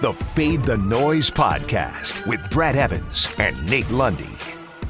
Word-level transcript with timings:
the 0.00 0.14
Fade 0.14 0.62
the 0.62 0.78
Noise 0.78 1.30
podcast 1.30 2.26
with 2.26 2.48
Brad 2.48 2.74
Evans 2.74 3.34
and 3.38 3.68
Nate 3.68 3.90
Lundy. 3.90 4.30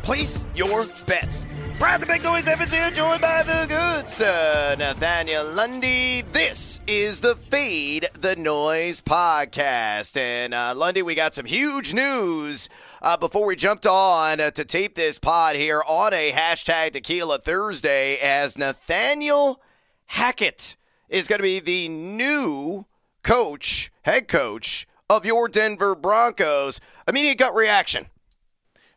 Place 0.03 0.45
your 0.55 0.87
bets. 1.05 1.45
Brad 1.81 2.01
the 2.01 2.07
Big 2.07 2.23
Noise 2.23 2.47
Evans 2.47 2.73
here, 2.73 2.93
joined 2.93 3.21
by 3.21 3.43
the 3.43 3.67
good 3.67 4.09
sir 4.09 4.77
Nathaniel 4.79 5.45
Lundy. 5.45 6.23
This 6.23 6.81
is 6.87 7.23
the 7.23 7.35
Fade 7.35 8.09
the 8.21 8.37
Noise 8.37 9.01
podcast. 9.01 10.17
And 10.17 10.55
uh, 10.55 10.75
Lundy, 10.77 11.03
we 11.03 11.17
got 11.17 11.35
some 11.35 11.47
huge 11.47 11.93
news 11.93 12.69
uh, 13.03 13.17
before 13.17 13.47
we 13.47 13.57
jumped 13.57 13.89
on 13.89 14.39
uh, 14.39 14.53
to 14.53 14.65
tape 14.65 14.95
this 14.95 15.19
pod 15.19 15.57
here 15.57 15.83
on 15.89 16.15
a 16.15 16.31
hashtag 16.31 16.93
Tequila 16.93 17.41
Thursday 17.41 18.17
as 18.19 18.57
Nathaniel 18.57 19.61
Hackett 20.07 20.77
is 21.09 21.27
going 21.27 21.41
to 21.41 21.43
be 21.43 21.59
the 21.59 21.89
new 21.89 22.87
coach, 23.25 23.91
head 24.03 24.29
coach 24.29 24.87
of 25.11 25.27
your 25.27 25.49
Denver 25.49 25.97
Broncos. 25.97 26.81
Immediate 27.09 27.37
gut 27.37 27.53
reaction. 27.53 28.07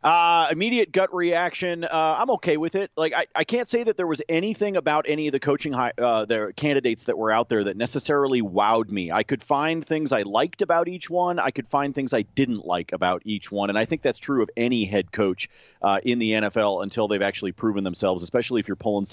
Uh, 0.00 0.46
immediate 0.50 0.92
gut 0.92 1.12
reaction. 1.12 1.82
Uh, 1.82 1.88
I'm 2.18 2.30
okay 2.32 2.56
with 2.56 2.76
it. 2.76 2.92
Like 2.96 3.14
I, 3.14 3.26
I 3.34 3.42
can't 3.42 3.68
say 3.68 3.82
that 3.82 3.96
there 3.96 4.06
was 4.06 4.22
anything 4.28 4.76
about 4.76 5.06
any 5.08 5.26
of 5.26 5.32
the 5.32 5.40
coaching 5.40 5.74
uh, 5.74 6.26
their 6.26 6.52
candidates 6.52 7.04
that 7.04 7.18
were 7.18 7.32
out 7.32 7.48
there 7.48 7.64
that 7.64 7.76
necessarily 7.76 8.42
wowed 8.42 8.90
me. 8.90 9.10
I 9.10 9.24
could 9.24 9.42
find 9.42 9.84
things 9.84 10.12
I 10.12 10.22
liked 10.22 10.62
about 10.62 10.88
each 10.88 11.10
one. 11.10 11.38
I 11.40 11.50
could 11.50 11.66
find 11.66 11.94
things 11.94 12.12
I 12.12 12.22
didn't 12.22 12.64
like 12.64 12.92
about 12.92 13.22
each 13.24 13.50
one, 13.50 13.70
and 13.70 13.78
I 13.78 13.86
think 13.86 14.02
that's 14.02 14.18
true 14.20 14.42
of 14.42 14.50
any 14.56 14.84
head 14.84 15.10
coach 15.10 15.48
uh, 15.82 15.98
in 16.04 16.20
the 16.20 16.32
NFL 16.32 16.82
until 16.84 17.08
they've 17.08 17.22
actually 17.22 17.52
proven 17.52 17.82
themselves. 17.82 18.22
Especially 18.22 18.60
if 18.60 18.68
you're 18.68 18.76
pulling 18.76 19.06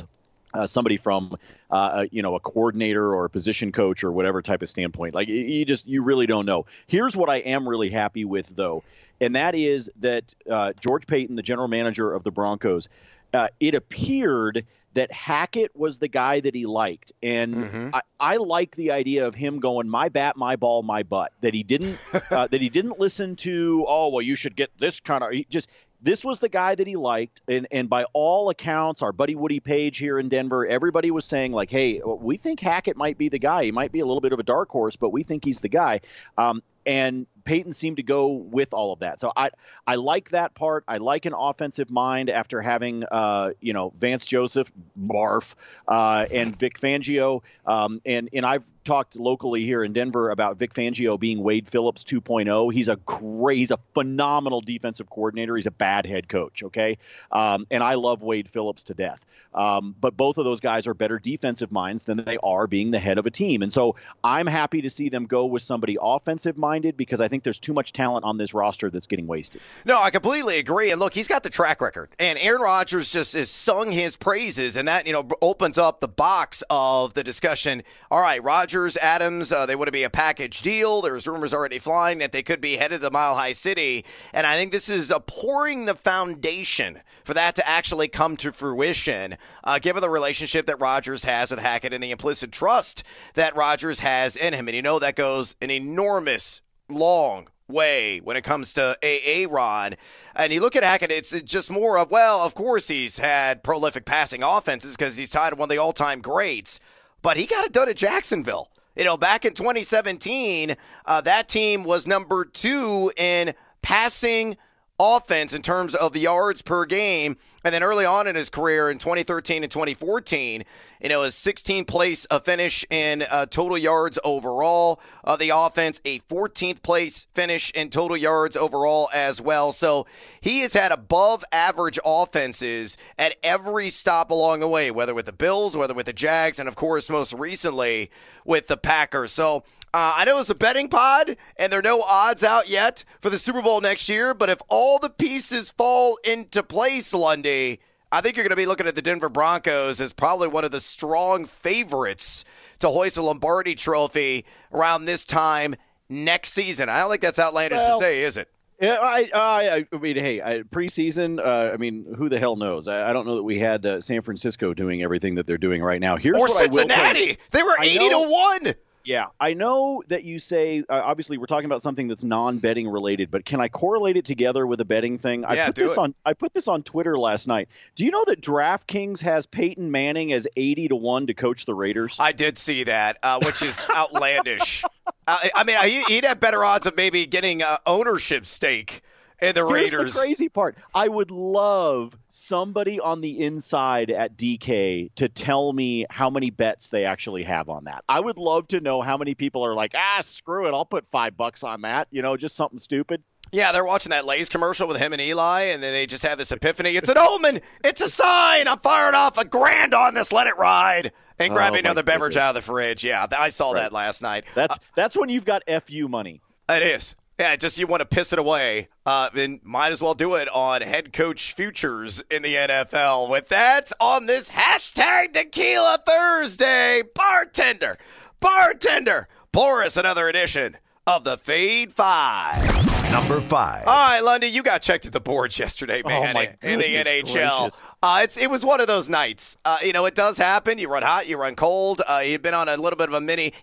uh, 0.54 0.68
somebody 0.68 0.98
from 0.98 1.36
uh, 1.70 2.06
you 2.12 2.22
know 2.22 2.36
a 2.36 2.40
coordinator 2.40 3.14
or 3.14 3.26
a 3.26 3.30
position 3.30 3.72
coach 3.72 4.04
or 4.04 4.12
whatever 4.12 4.42
type 4.42 4.62
of 4.62 4.70
standpoint 4.70 5.14
like 5.14 5.28
you 5.28 5.66
just 5.66 5.88
you 5.88 6.04
really 6.04 6.26
don't 6.26 6.46
know 6.46 6.66
here's 6.88 7.16
what 7.16 7.30
i 7.30 7.38
am 7.38 7.68
really 7.68 7.90
happy 7.90 8.26
with 8.26 8.48
though 8.56 8.84
and 9.20 9.36
that 9.36 9.56
is 9.56 9.90
that 10.00 10.34
uh, 10.50 10.74
george 10.80 11.08
paton 11.08 11.36
the 11.36 11.44
general 11.44 11.68
manager 11.68 12.14
of 12.14 12.24
the 12.24 12.32
broncos 12.32 12.88
uh, 13.34 13.48
it 13.60 13.76
appeared 13.76 14.66
that 14.94 15.12
Hackett 15.12 15.76
was 15.76 15.98
the 15.98 16.08
guy 16.08 16.40
that 16.42 16.54
he 16.54 16.66
liked, 16.66 17.14
and 17.24 17.56
mm-hmm. 17.56 17.90
I, 17.94 18.02
I, 18.20 18.38
like 18.38 18.76
the 18.76 18.92
idea 18.92 19.26
of 19.26 19.36
him 19.36 19.60
going 19.60 19.88
my 19.88 20.10
bat, 20.10 20.36
my 20.36 20.58
ball, 20.58 20.84
my 20.84 21.04
butt. 21.04 21.32
That 21.42 21.54
he 21.54 21.64
didn't 21.64 21.98
uh, 22.32 22.48
that 22.48 22.62
he 22.62 22.70
didn't 22.70 23.00
listen 23.00 23.36
to. 23.38 23.86
Oh 23.88 24.10
well, 24.10 24.22
you 24.22 24.36
should 24.36 24.56
get 24.56 24.70
this 24.78 25.00
kind 25.00 25.24
of. 25.24 25.32
He 25.32 25.48
just 25.50 25.70
this 26.02 26.26
was 26.26 26.40
the 26.40 26.50
guy 26.50 26.76
that 26.76 26.88
he 26.88 26.96
liked, 26.96 27.42
and 27.48 27.68
and 27.72 27.90
by 27.90 28.06
all 28.14 28.50
accounts, 28.50 29.02
our 29.02 29.12
buddy 29.12 29.36
Woody 29.36 29.60
Paige 29.60 29.98
here 29.98 30.18
in 30.20 30.30
Denver, 30.30 30.66
everybody 30.66 31.12
was 31.12 31.26
saying 31.26 31.52
like, 31.52 31.70
"Hey, 31.70 32.02
we 32.04 32.38
think 32.38 32.60
Hackett 32.60 32.98
might 32.98 33.18
be 33.18 33.30
the 33.30 33.40
guy. 33.40 33.66
He 33.66 33.72
might 33.72 33.92
be 33.92 34.00
a 34.00 34.06
little 34.06 34.22
bit 34.22 34.34
of 34.34 34.40
a 34.40 34.44
dark 34.44 34.70
horse, 34.70 34.96
but 34.96 35.10
we 35.10 35.24
think 35.24 35.46
he's 35.46 35.60
the 35.60 35.70
guy." 35.70 36.02
Um, 36.38 36.64
and 36.86 37.28
Paton 37.44 37.74
seemed 37.74 37.98
to 37.98 38.04
go 38.04 38.28
with 38.28 38.74
all 38.74 38.94
of 38.94 39.00
that. 39.00 39.20
So 39.20 39.32
I 39.36 39.52
I 39.86 39.96
like 39.96 40.30
that 40.30 40.54
part. 40.56 40.84
I 40.88 40.98
like 40.98 41.26
an 41.26 41.34
offensive 41.38 41.90
mind 41.90 42.30
after 42.30 42.62
having 42.62 43.04
uh, 43.04 43.52
you 43.60 43.74
know 43.74 43.94
Vance 43.98 44.26
Joseph, 44.26 44.72
Barf, 45.00 45.56
uh, 45.88 46.26
and 46.32 46.58
Vic 46.58 46.80
Fangio. 46.80 47.42
Um, 47.66 48.02
and 48.06 48.30
and 48.34 48.46
I've 48.46 48.66
talked 48.84 49.16
locally 49.16 49.64
here 49.64 49.84
in 49.84 49.94
Denver 49.94 50.30
about 50.32 50.58
Vic 50.58 50.74
Fangio 50.74 51.20
being 51.20 51.42
Wade 51.42 51.70
Phillips 51.70 52.04
2.0. 52.04 52.74
He's 52.74 52.90
a 52.90 52.96
great, 52.98 53.58
he's 53.58 53.72
a 53.72 53.80
phenomenal 53.94 54.62
defensive 54.62 55.10
coordinator. 55.10 55.56
He's 55.56 55.68
a 55.68 55.72
bad 55.72 56.06
head 56.06 56.28
coach. 56.28 56.64
Okay, 56.64 56.98
um, 57.32 57.68
and 57.72 57.84
I 57.84 57.96
love 57.96 58.22
Wade 58.22 58.50
Phillips 58.50 58.84
to 58.84 58.94
death. 58.94 59.26
Um, 59.54 59.96
but 60.00 60.16
both 60.16 60.38
of 60.38 60.46
those 60.46 60.60
guys 60.60 60.88
are 60.88 60.94
better 60.94 61.20
defensive 61.20 61.72
minds 61.72 62.04
than 62.04 62.24
they 62.24 62.38
are 62.42 62.68
being 62.68 62.92
the 62.92 63.00
head 63.00 63.18
of 63.18 63.26
a 63.26 63.32
team. 63.32 63.62
And 63.62 63.72
so 63.72 63.96
I'm 64.24 64.48
happy 64.48 64.82
to 64.82 64.90
see 64.90 65.10
them 65.10 65.26
go 65.26 65.46
with 65.46 65.62
somebody 65.62 65.98
offensive 66.02 66.58
minded 66.58 66.96
because 66.96 67.20
I 67.20 67.28
think 67.28 67.44
there's 67.44 67.60
too 67.60 67.74
much 67.74 67.92
talent 67.92 68.24
on 68.24 68.38
this 68.38 68.54
roster 68.54 68.90
that's 68.90 69.08
getting 69.08 69.28
wasted. 69.28 69.62
No, 69.86 70.02
I 70.02 70.10
completely 70.10 70.58
agree. 70.58 70.92
And 70.92 71.00
look, 71.00 71.14
he's 71.14 71.28
got 71.28 71.44
the 71.44 71.50
track 71.50 71.82
record. 71.82 72.10
And 72.20 72.40
Aaron 72.40 72.62
Rodgers 72.62 73.12
just 73.12 73.34
has 73.34 73.50
sung 73.50 73.92
his 73.92 74.16
praises. 74.16 74.78
And 74.78 74.88
that, 74.88 75.06
you 75.06 75.14
know, 75.14 75.28
opens 75.42 75.78
up 75.78 76.00
the 76.00 76.08
box 76.08 76.64
of 76.70 77.14
the 77.14 77.24
discussion. 77.24 77.84
All 78.10 78.22
right, 78.22 78.42
Rodgers, 78.42 78.96
Adams, 78.98 79.52
uh, 79.52 79.66
they 79.66 79.76
want 79.76 79.88
to 79.88 79.92
be 79.92 80.04
a 80.04 80.10
package 80.10 80.62
deal. 80.62 81.02
There's 81.02 81.28
rumors 81.28 81.54
already 81.54 81.80
flying 81.80 82.20
that 82.20 82.32
they 82.32 82.44
could 82.44 82.62
be 82.62 82.78
headed 82.78 83.02
to 83.02 83.12
Mile 83.12 83.36
High 83.36 83.54
City. 83.54 84.06
And 84.34 84.48
I 84.48 84.56
think 84.56 84.72
this 84.72 84.88
is 84.88 85.14
pouring 85.28 85.86
the 85.86 85.96
foundation 85.96 87.02
for 87.24 87.34
that 87.34 87.56
to 87.56 87.68
actually 87.68 88.08
come 88.08 88.38
to 88.38 88.52
fruition 88.52 89.36
uh, 89.64 89.80
given 89.80 90.02
the 90.02 90.10
relationship 90.10 90.66
that 90.68 90.80
Rodgers 90.80 91.24
has 91.24 91.52
with 91.52 91.60
Hackett 91.60 91.94
and 91.94 92.04
the 92.04 92.12
implicit 92.12 92.52
trust 92.52 93.04
that 93.34 93.56
Rodgers 93.56 94.00
has 94.00 94.36
in 94.36 94.54
him. 94.54 94.68
And 94.68 94.76
you 94.76 94.82
know 94.82 95.00
that 95.00 95.16
goes 95.16 95.56
an 95.62 95.72
enormous, 95.72 96.62
long 96.90 97.48
way 97.68 98.20
when 98.20 98.38
it 98.38 98.44
comes 98.44 98.74
to 98.74 98.98
AA 99.04 99.48
Rod. 99.50 99.98
And 100.36 100.54
you 100.54 100.62
look 100.62 100.76
at 100.76 100.84
Hackett, 100.84 101.12
it's 101.12 101.40
just 101.42 101.72
more 101.72 101.98
of, 101.98 102.12
well, 102.12 102.42
of 102.42 102.54
course 102.54 102.88
he's 102.88 103.20
had 103.20 103.64
prolific 103.64 104.06
passing 104.06 104.44
offenses 104.44 104.96
because 104.96 105.18
he's 105.18 105.32
tied 105.32 105.54
one 105.54 105.66
of 105.66 105.70
the 105.70 105.78
all 105.78 105.94
time 105.94 106.22
greats, 106.22 106.80
but 107.22 107.38
he 107.38 107.46
got 107.46 107.66
it 107.66 107.72
done 107.72 107.90
at 107.90 107.96
Jacksonville. 107.96 108.70
You 108.96 109.06
know, 109.06 109.16
back 109.16 109.46
in 109.46 109.54
2017, 109.54 110.76
uh, 111.06 111.22
that 111.22 111.48
team 111.48 111.84
was 111.84 112.06
number 112.06 112.44
two 112.44 113.12
in 113.16 113.54
passing 113.82 114.58
offense 115.02 115.54
in 115.54 115.62
terms 115.62 115.96
of 115.96 116.14
the 116.14 116.20
yards 116.20 116.62
per 116.62 116.86
game. 116.86 117.38
And 117.64 117.74
then 117.74 117.84
early 117.84 118.06
on 118.06 118.28
in 118.28 118.36
his 118.36 118.50
career 118.50 118.90
in 118.90 118.98
2013 118.98 119.64
and 119.64 119.72
2014, 119.72 120.64
you 121.02 121.10
know, 121.10 121.24
his 121.24 121.36
16th 121.36 121.88
place 121.88 122.26
a 122.32 122.40
finish 122.40 122.86
in 122.90 123.24
uh, 123.30 123.46
total 123.46 123.78
yards 123.78 124.18
overall 124.24 125.00
of 125.24 125.40
the 125.40 125.50
offense, 125.50 126.02
a 126.06 126.20
14th 126.22 126.82
place 126.82 127.28
finish 127.34 127.72
in 127.72 127.90
total 127.90 128.18
yards 128.18 128.58
overall 128.58 129.10
as 129.14 129.42
well. 129.42 129.72
So 129.72 130.08
he 130.40 130.62
has 130.62 130.74
had 130.74 130.92
above 130.92 131.44
average 131.52 132.00
offenses 132.04 132.98
at 133.18 133.36
every 133.44 133.90
stop 133.90 134.32
along 134.32 134.62
the 134.62 134.68
way, 134.68 134.90
whether 134.90 135.14
with 135.14 135.26
the 135.28 135.34
Bills, 135.34 135.78
whether 135.78 135.94
with 135.94 136.08
the 136.08 136.14
Jags, 136.14 136.60
and 136.60 136.68
of 136.68 136.76
course, 136.76 137.10
most 137.10 137.34
recently 137.34 138.10
with 138.46 138.68
the 138.68 138.78
Packers. 138.78 139.32
So 139.32 139.64
uh, 139.94 140.14
I 140.16 140.26
know 140.26 140.40
it's 140.40 140.50
a 140.50 140.56
betting 140.56 140.88
pod, 140.88 141.36
and 141.58 141.72
there 141.72 141.80
are 141.80 141.84
no 141.84 142.02
odds 142.02 142.44
out 142.44 142.70
yet 142.70 143.04
for 143.20 143.30
the 143.30 143.38
Super 143.38 143.62
Bowl 143.62 143.82
next 143.82 144.08
year. 144.08 144.34
But 144.34 144.50
if 144.50 144.60
all 144.70 145.00
the 145.00 145.10
pieces 145.10 145.72
fall 145.72 146.18
into 146.24 146.64
place, 146.64 147.14
Lundy, 147.14 147.80
I 148.12 148.22
think 148.22 148.36
you're 148.36 148.44
going 148.44 148.52
to 148.52 148.56
be 148.56 148.66
looking 148.66 148.88
at 148.88 148.96
the 148.96 149.02
Denver 149.02 149.30
Broncos 149.30 150.00
as 150.00 150.14
probably 150.14 150.48
one 150.48 150.64
of 150.64 150.72
the 150.72 150.80
strong 150.80 151.46
favorites 151.46 152.46
to 152.80 152.90
hoist 152.90 153.18
a 153.18 153.22
Lombardi 153.22 153.76
Trophy 153.76 154.46
around 154.72 155.06
this 155.06 155.26
time 155.26 155.76
next 156.10 156.54
season. 156.54 156.90
I 156.90 157.00
don't 157.00 157.10
think 157.10 157.22
that's 157.22 157.40
outlandish 157.40 157.78
well, 157.78 158.00
to 158.00 158.04
say, 158.04 158.24
is 158.24 158.38
it? 158.38 158.50
Yeah, 158.82 158.98
I, 159.00 159.30
I, 159.34 159.88
I 159.94 159.98
mean, 159.98 160.18
hey, 160.18 160.42
I, 160.42 160.64
preseason. 160.64 161.40
Uh, 161.40 161.72
I 161.72 161.78
mean, 161.78 162.16
who 162.18 162.30
the 162.30 162.40
hell 162.40 162.56
knows? 162.56 162.88
I, 162.88 163.10
I 163.10 163.14
don't 163.14 163.28
know 163.28 163.36
that 163.36 163.44
we 163.44 163.60
had 163.60 163.86
uh, 163.86 164.02
San 164.02 164.24
Francisco 164.24 164.74
doing 164.74 165.04
everything 165.04 165.36
that 165.36 165.46
they're 165.46 165.60
doing 165.60 165.84
right 165.84 166.02
now. 166.02 166.18
Here's 166.18 166.36
or 166.36 166.48
Cincinnati. 166.48 167.38
They 167.52 167.62
were 167.62 167.76
eighty 167.82 168.10
to 168.10 168.18
one. 168.18 168.74
Yeah, 169.04 169.28
I 169.40 169.54
know 169.54 170.04
that 170.08 170.24
you 170.24 170.40
say 170.40 170.84
uh, 170.90 171.02
obviously 171.04 171.38
we're 171.38 171.46
talking 171.46 171.66
about 171.66 171.82
something 171.82 172.08
that's 172.08 172.24
non-betting 172.24 172.88
related, 172.88 173.32
but 173.32 173.46
can 173.46 173.60
I 173.60 173.68
correlate 173.68 174.18
it 174.18 174.26
together 174.26 174.68
with 174.68 174.80
a 174.82 174.86
betting 174.86 175.18
thing? 175.18 175.46
I 175.46 175.56
yeah, 175.56 175.66
put 175.68 175.76
do 175.76 175.84
this 175.84 175.94
it. 175.94 175.98
on 175.98 176.16
I 176.26 176.34
put 176.34 176.54
this 176.54 176.68
on 176.68 176.84
Twitter 176.84 177.18
last 177.18 177.48
night. 177.48 177.70
Do 177.96 178.06
you 178.06 178.12
know 178.12 178.24
that 178.26 178.42
DraftKings 178.42 179.22
has 179.22 179.46
Peyton 179.46 179.92
Manning 179.92 180.34
as 180.34 180.48
80 180.56 180.90
to 180.90 180.96
1 180.96 181.28
to 181.28 181.34
coach 181.34 181.66
the 181.66 181.74
Raiders? 181.74 182.18
I 182.20 182.32
did 182.32 182.58
see 182.58 182.84
that, 182.84 183.18
uh, 183.24 183.40
which 183.44 183.62
is 183.62 183.82
outlandish. 183.96 184.84
uh, 185.28 185.48
I 185.56 185.64
mean, 185.64 186.04
he'd 186.08 186.26
have 186.26 186.40
better 186.40 186.64
odds 186.64 186.86
of 186.86 186.96
maybe 186.96 187.26
getting 187.26 187.64
uh, 187.64 187.78
ownership 187.86 188.46
stake 188.46 189.02
and 189.42 189.58
the 189.58 189.66
Here's 189.68 189.92
Raiders. 189.92 190.14
the 190.14 190.20
crazy 190.20 190.50
part. 190.50 190.78
I 190.94 191.08
would 191.08 191.32
love 191.32 192.18
somebody 192.30 193.00
on 193.00 193.22
the 193.22 193.40
inside 193.40 194.12
at 194.12 194.38
DK 194.38 195.12
to 195.16 195.30
tell 195.30 195.74
me 195.74 196.06
how 196.10 196.30
many 196.30 196.50
bets 196.50 196.90
they 196.90 197.06
actually 197.06 197.44
have 197.44 197.70
on 197.70 197.86
that. 197.86 198.04
I 198.08 198.20
would 198.20 198.38
love 198.38 198.68
to 198.70 198.80
know 198.80 199.02
how 199.02 199.18
many 199.18 199.36
people 199.36 199.66
are 199.66 199.76
like, 199.76 199.94
ah, 199.96 200.22
screw 200.22 200.68
it, 200.68 200.74
I'll 200.74 200.86
put 200.86 201.06
five 201.12 201.36
bucks 201.36 201.64
on 201.64 201.82
that. 201.82 202.08
You 202.12 202.22
know, 202.22 202.38
just 202.38 202.56
something 202.56 202.80
stupid. 202.80 203.24
Yeah, 203.52 203.74
they're 203.74 203.84
watching 203.84 204.12
that 204.12 204.26
Lay's 204.26 204.48
commercial 204.48 204.88
with 204.88 204.98
him 204.98 205.12
and 205.12 205.22
Eli, 205.22 205.64
and 205.64 205.84
then 205.84 205.92
they 205.92 206.06
just 206.06 206.26
have 206.26 206.38
this 206.38 206.54
epiphany. 206.54 206.92
It's 206.92 207.10
an 207.10 207.18
omen. 207.18 207.60
It's 207.84 208.00
a 208.00 208.10
sign. 208.10 208.68
I'm 208.68 208.80
firing 208.80 209.16
off 209.16 209.38
a 209.38 209.44
grand 209.44 209.94
on 209.94 210.14
this. 210.14 210.32
Let 210.32 210.48
it 210.48 210.56
ride. 210.58 211.12
And 211.38 211.54
grabbing 211.54 211.80
oh, 211.80 211.90
another 211.90 212.04
beverage 212.04 212.38
out 212.38 212.50
of 212.50 212.56
the 212.56 212.62
fridge. 212.62 213.04
Yeah, 213.04 213.26
I 213.36 213.50
saw 213.50 213.72
right. 213.72 213.82
that 213.82 213.92
last 213.92 214.22
night. 214.22 214.46
That's 214.54 214.76
uh, 214.76 214.80
that's 214.96 215.18
when 215.18 215.30
you've 215.30 215.44
got 215.44 215.64
fu 215.84 216.08
money. 216.08 216.40
It 216.70 216.84
is. 216.84 217.16
Yeah, 217.40 217.56
just 217.56 217.80
you 217.80 217.88
want 217.88 218.02
to 218.02 218.06
piss 218.06 218.34
it 218.34 218.40
away, 218.40 218.90
uh, 219.06 219.30
then 219.34 219.62
might 219.64 219.92
as 219.92 220.02
well 220.02 220.14
do 220.14 220.36
it 220.36 220.48
on 220.50 220.82
head 220.82 221.12
coach 221.12 221.54
futures 221.54 222.24
in 222.30 222.44
the 222.44 222.54
NFL. 222.54 223.30
With 223.30 223.48
that, 223.48 223.92
on 224.00 224.28
this 224.28 224.52
hashtag 224.52 225.34
Tequila 225.34 226.00
Thursday, 226.06 227.02
bartender, 227.16 227.98
bartender, 228.40 229.28
pour 229.52 229.82
us 229.82 229.98
another 229.98 230.28
edition 230.28 230.78
of 231.08 231.24
the 231.24 231.38
Fade 231.38 231.94
Five. 231.94 233.12
Number 233.12 233.42
five. 233.42 233.88
All 233.88 234.10
right, 234.10 234.22
Lundy, 234.22 234.48
you 234.48 234.64
got 234.64 234.82
checked 234.82 235.06
at 235.06 235.12
the 235.12 235.20
boards 235.20 235.60
yesterday, 235.60 236.02
man, 236.06 236.30
oh 236.30 236.34
my 236.34 236.56
in 236.62 236.80
the 236.80 236.86
NHL. 236.86 237.82
Uh, 238.02 238.22
it's, 238.24 238.38
it 238.38 238.50
was 238.50 238.64
one 238.64 238.80
of 238.80 238.88
those 238.88 239.10
nights. 239.10 239.58
Uh, 239.66 239.80
you 239.84 239.92
know, 239.92 240.06
it 240.06 240.16
does 240.16 240.38
happen. 240.38 240.78
You 240.78 240.90
run 240.90 241.04
hot, 241.04 241.28
you 241.28 241.38
run 241.38 241.56
cold. 241.56 242.02
Uh, 242.08 242.22
you've 242.26 242.42
been 242.42 242.54
on 242.54 242.70
a 242.70 242.78
little 242.78 242.96
bit 242.98 243.10
of 243.10 243.16
a 243.16 243.20
mini 243.20 243.54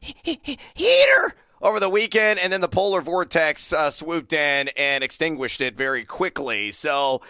heater 0.75 1.35
over 1.61 1.81
the 1.81 1.89
weekend, 1.89 2.39
and 2.39 2.53
then 2.53 2.61
the 2.61 2.69
polar 2.69 3.01
vortex 3.01 3.73
uh, 3.73 3.91
swooped 3.91 4.33
in 4.33 4.69
and 4.77 5.03
extinguished 5.03 5.61
it 5.61 5.77
very 5.77 6.05
quickly. 6.05 6.71
So 6.71 7.21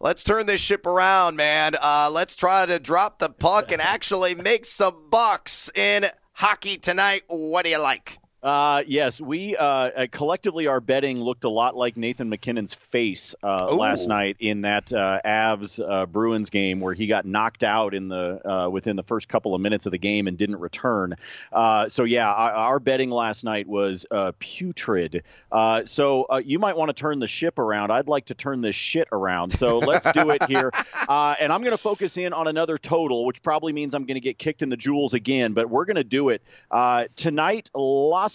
let's 0.00 0.24
turn 0.24 0.46
this 0.46 0.60
ship 0.60 0.86
around, 0.86 1.36
man. 1.36 1.74
Uh, 1.80 2.10
let's 2.12 2.36
try 2.36 2.66
to 2.66 2.78
drop 2.78 3.18
the 3.18 3.30
puck 3.30 3.72
and 3.72 3.80
actually 3.80 4.34
make 4.34 4.64
some 4.64 5.08
bucks 5.10 5.70
in 5.74 6.06
hockey 6.32 6.76
tonight. 6.76 7.22
What 7.28 7.64
do 7.64 7.70
you 7.70 7.80
like? 7.80 8.18
Uh, 8.46 8.84
yes, 8.86 9.20
we 9.20 9.56
uh, 9.56 9.64
uh, 9.64 10.06
collectively 10.08 10.68
our 10.68 10.78
betting 10.78 11.20
looked 11.20 11.42
a 11.42 11.48
lot 11.48 11.74
like 11.74 11.96
Nathan 11.96 12.28
MacKinnon's 12.28 12.72
face 12.72 13.34
uh, 13.42 13.74
last 13.74 14.06
night 14.06 14.36
in 14.38 14.60
that 14.60 14.92
uh, 14.92 15.20
Avs 15.24 15.80
uh, 15.84 16.06
Bruins 16.06 16.48
game 16.50 16.78
where 16.78 16.94
he 16.94 17.08
got 17.08 17.24
knocked 17.24 17.64
out 17.64 17.92
in 17.92 18.06
the 18.06 18.68
within 18.70 18.94
the 18.94 19.02
first 19.02 19.28
couple 19.28 19.56
of 19.56 19.60
minutes 19.60 19.86
of 19.86 19.90
the 19.90 19.98
game 19.98 20.28
and 20.28 20.38
didn't 20.38 20.60
return. 20.60 21.16
so 21.88 22.04
yeah, 22.04 22.30
our, 22.30 22.52
our, 22.52 22.78
betting 22.78 23.10
last 23.10 23.42
night 23.42 23.66
was 23.66 24.06
putrid. 24.38 25.24
so 25.86 26.38
you 26.44 26.60
might 26.60 26.76
want 26.76 26.88
to 26.88 26.94
turn 26.94 27.18
the 27.18 27.26
ship 27.26 27.58
around. 27.58 27.90
I'd 27.90 28.06
like 28.06 28.26
to 28.26 28.34
turn 28.34 28.60
this 28.60 28.76
shit 28.76 29.08
around. 29.10 29.54
So 29.54 29.80
let's 29.80 30.12
do 30.12 30.30
it 30.30 30.44
here. 30.44 30.70
and 31.08 31.52
I'm 31.52 31.62
going 31.62 31.72
to 31.72 31.78
focus 31.78 32.16
in 32.16 32.32
on 32.32 32.46
another 32.46 32.78
total, 32.78 33.24
which 33.24 33.42
probably 33.42 33.72
means 33.72 33.92
I'm 33.92 34.04
going 34.04 34.14
to 34.14 34.20
get 34.20 34.38
kicked 34.38 34.62
in 34.62 34.68
the 34.68 34.76
jewels 34.76 35.14
again. 35.14 35.52
But 35.52 35.68
we're 35.68 35.84
going 35.84 35.96
to 35.96 36.04
do 36.04 36.28
it 36.28 36.42
tonight. 37.16 37.70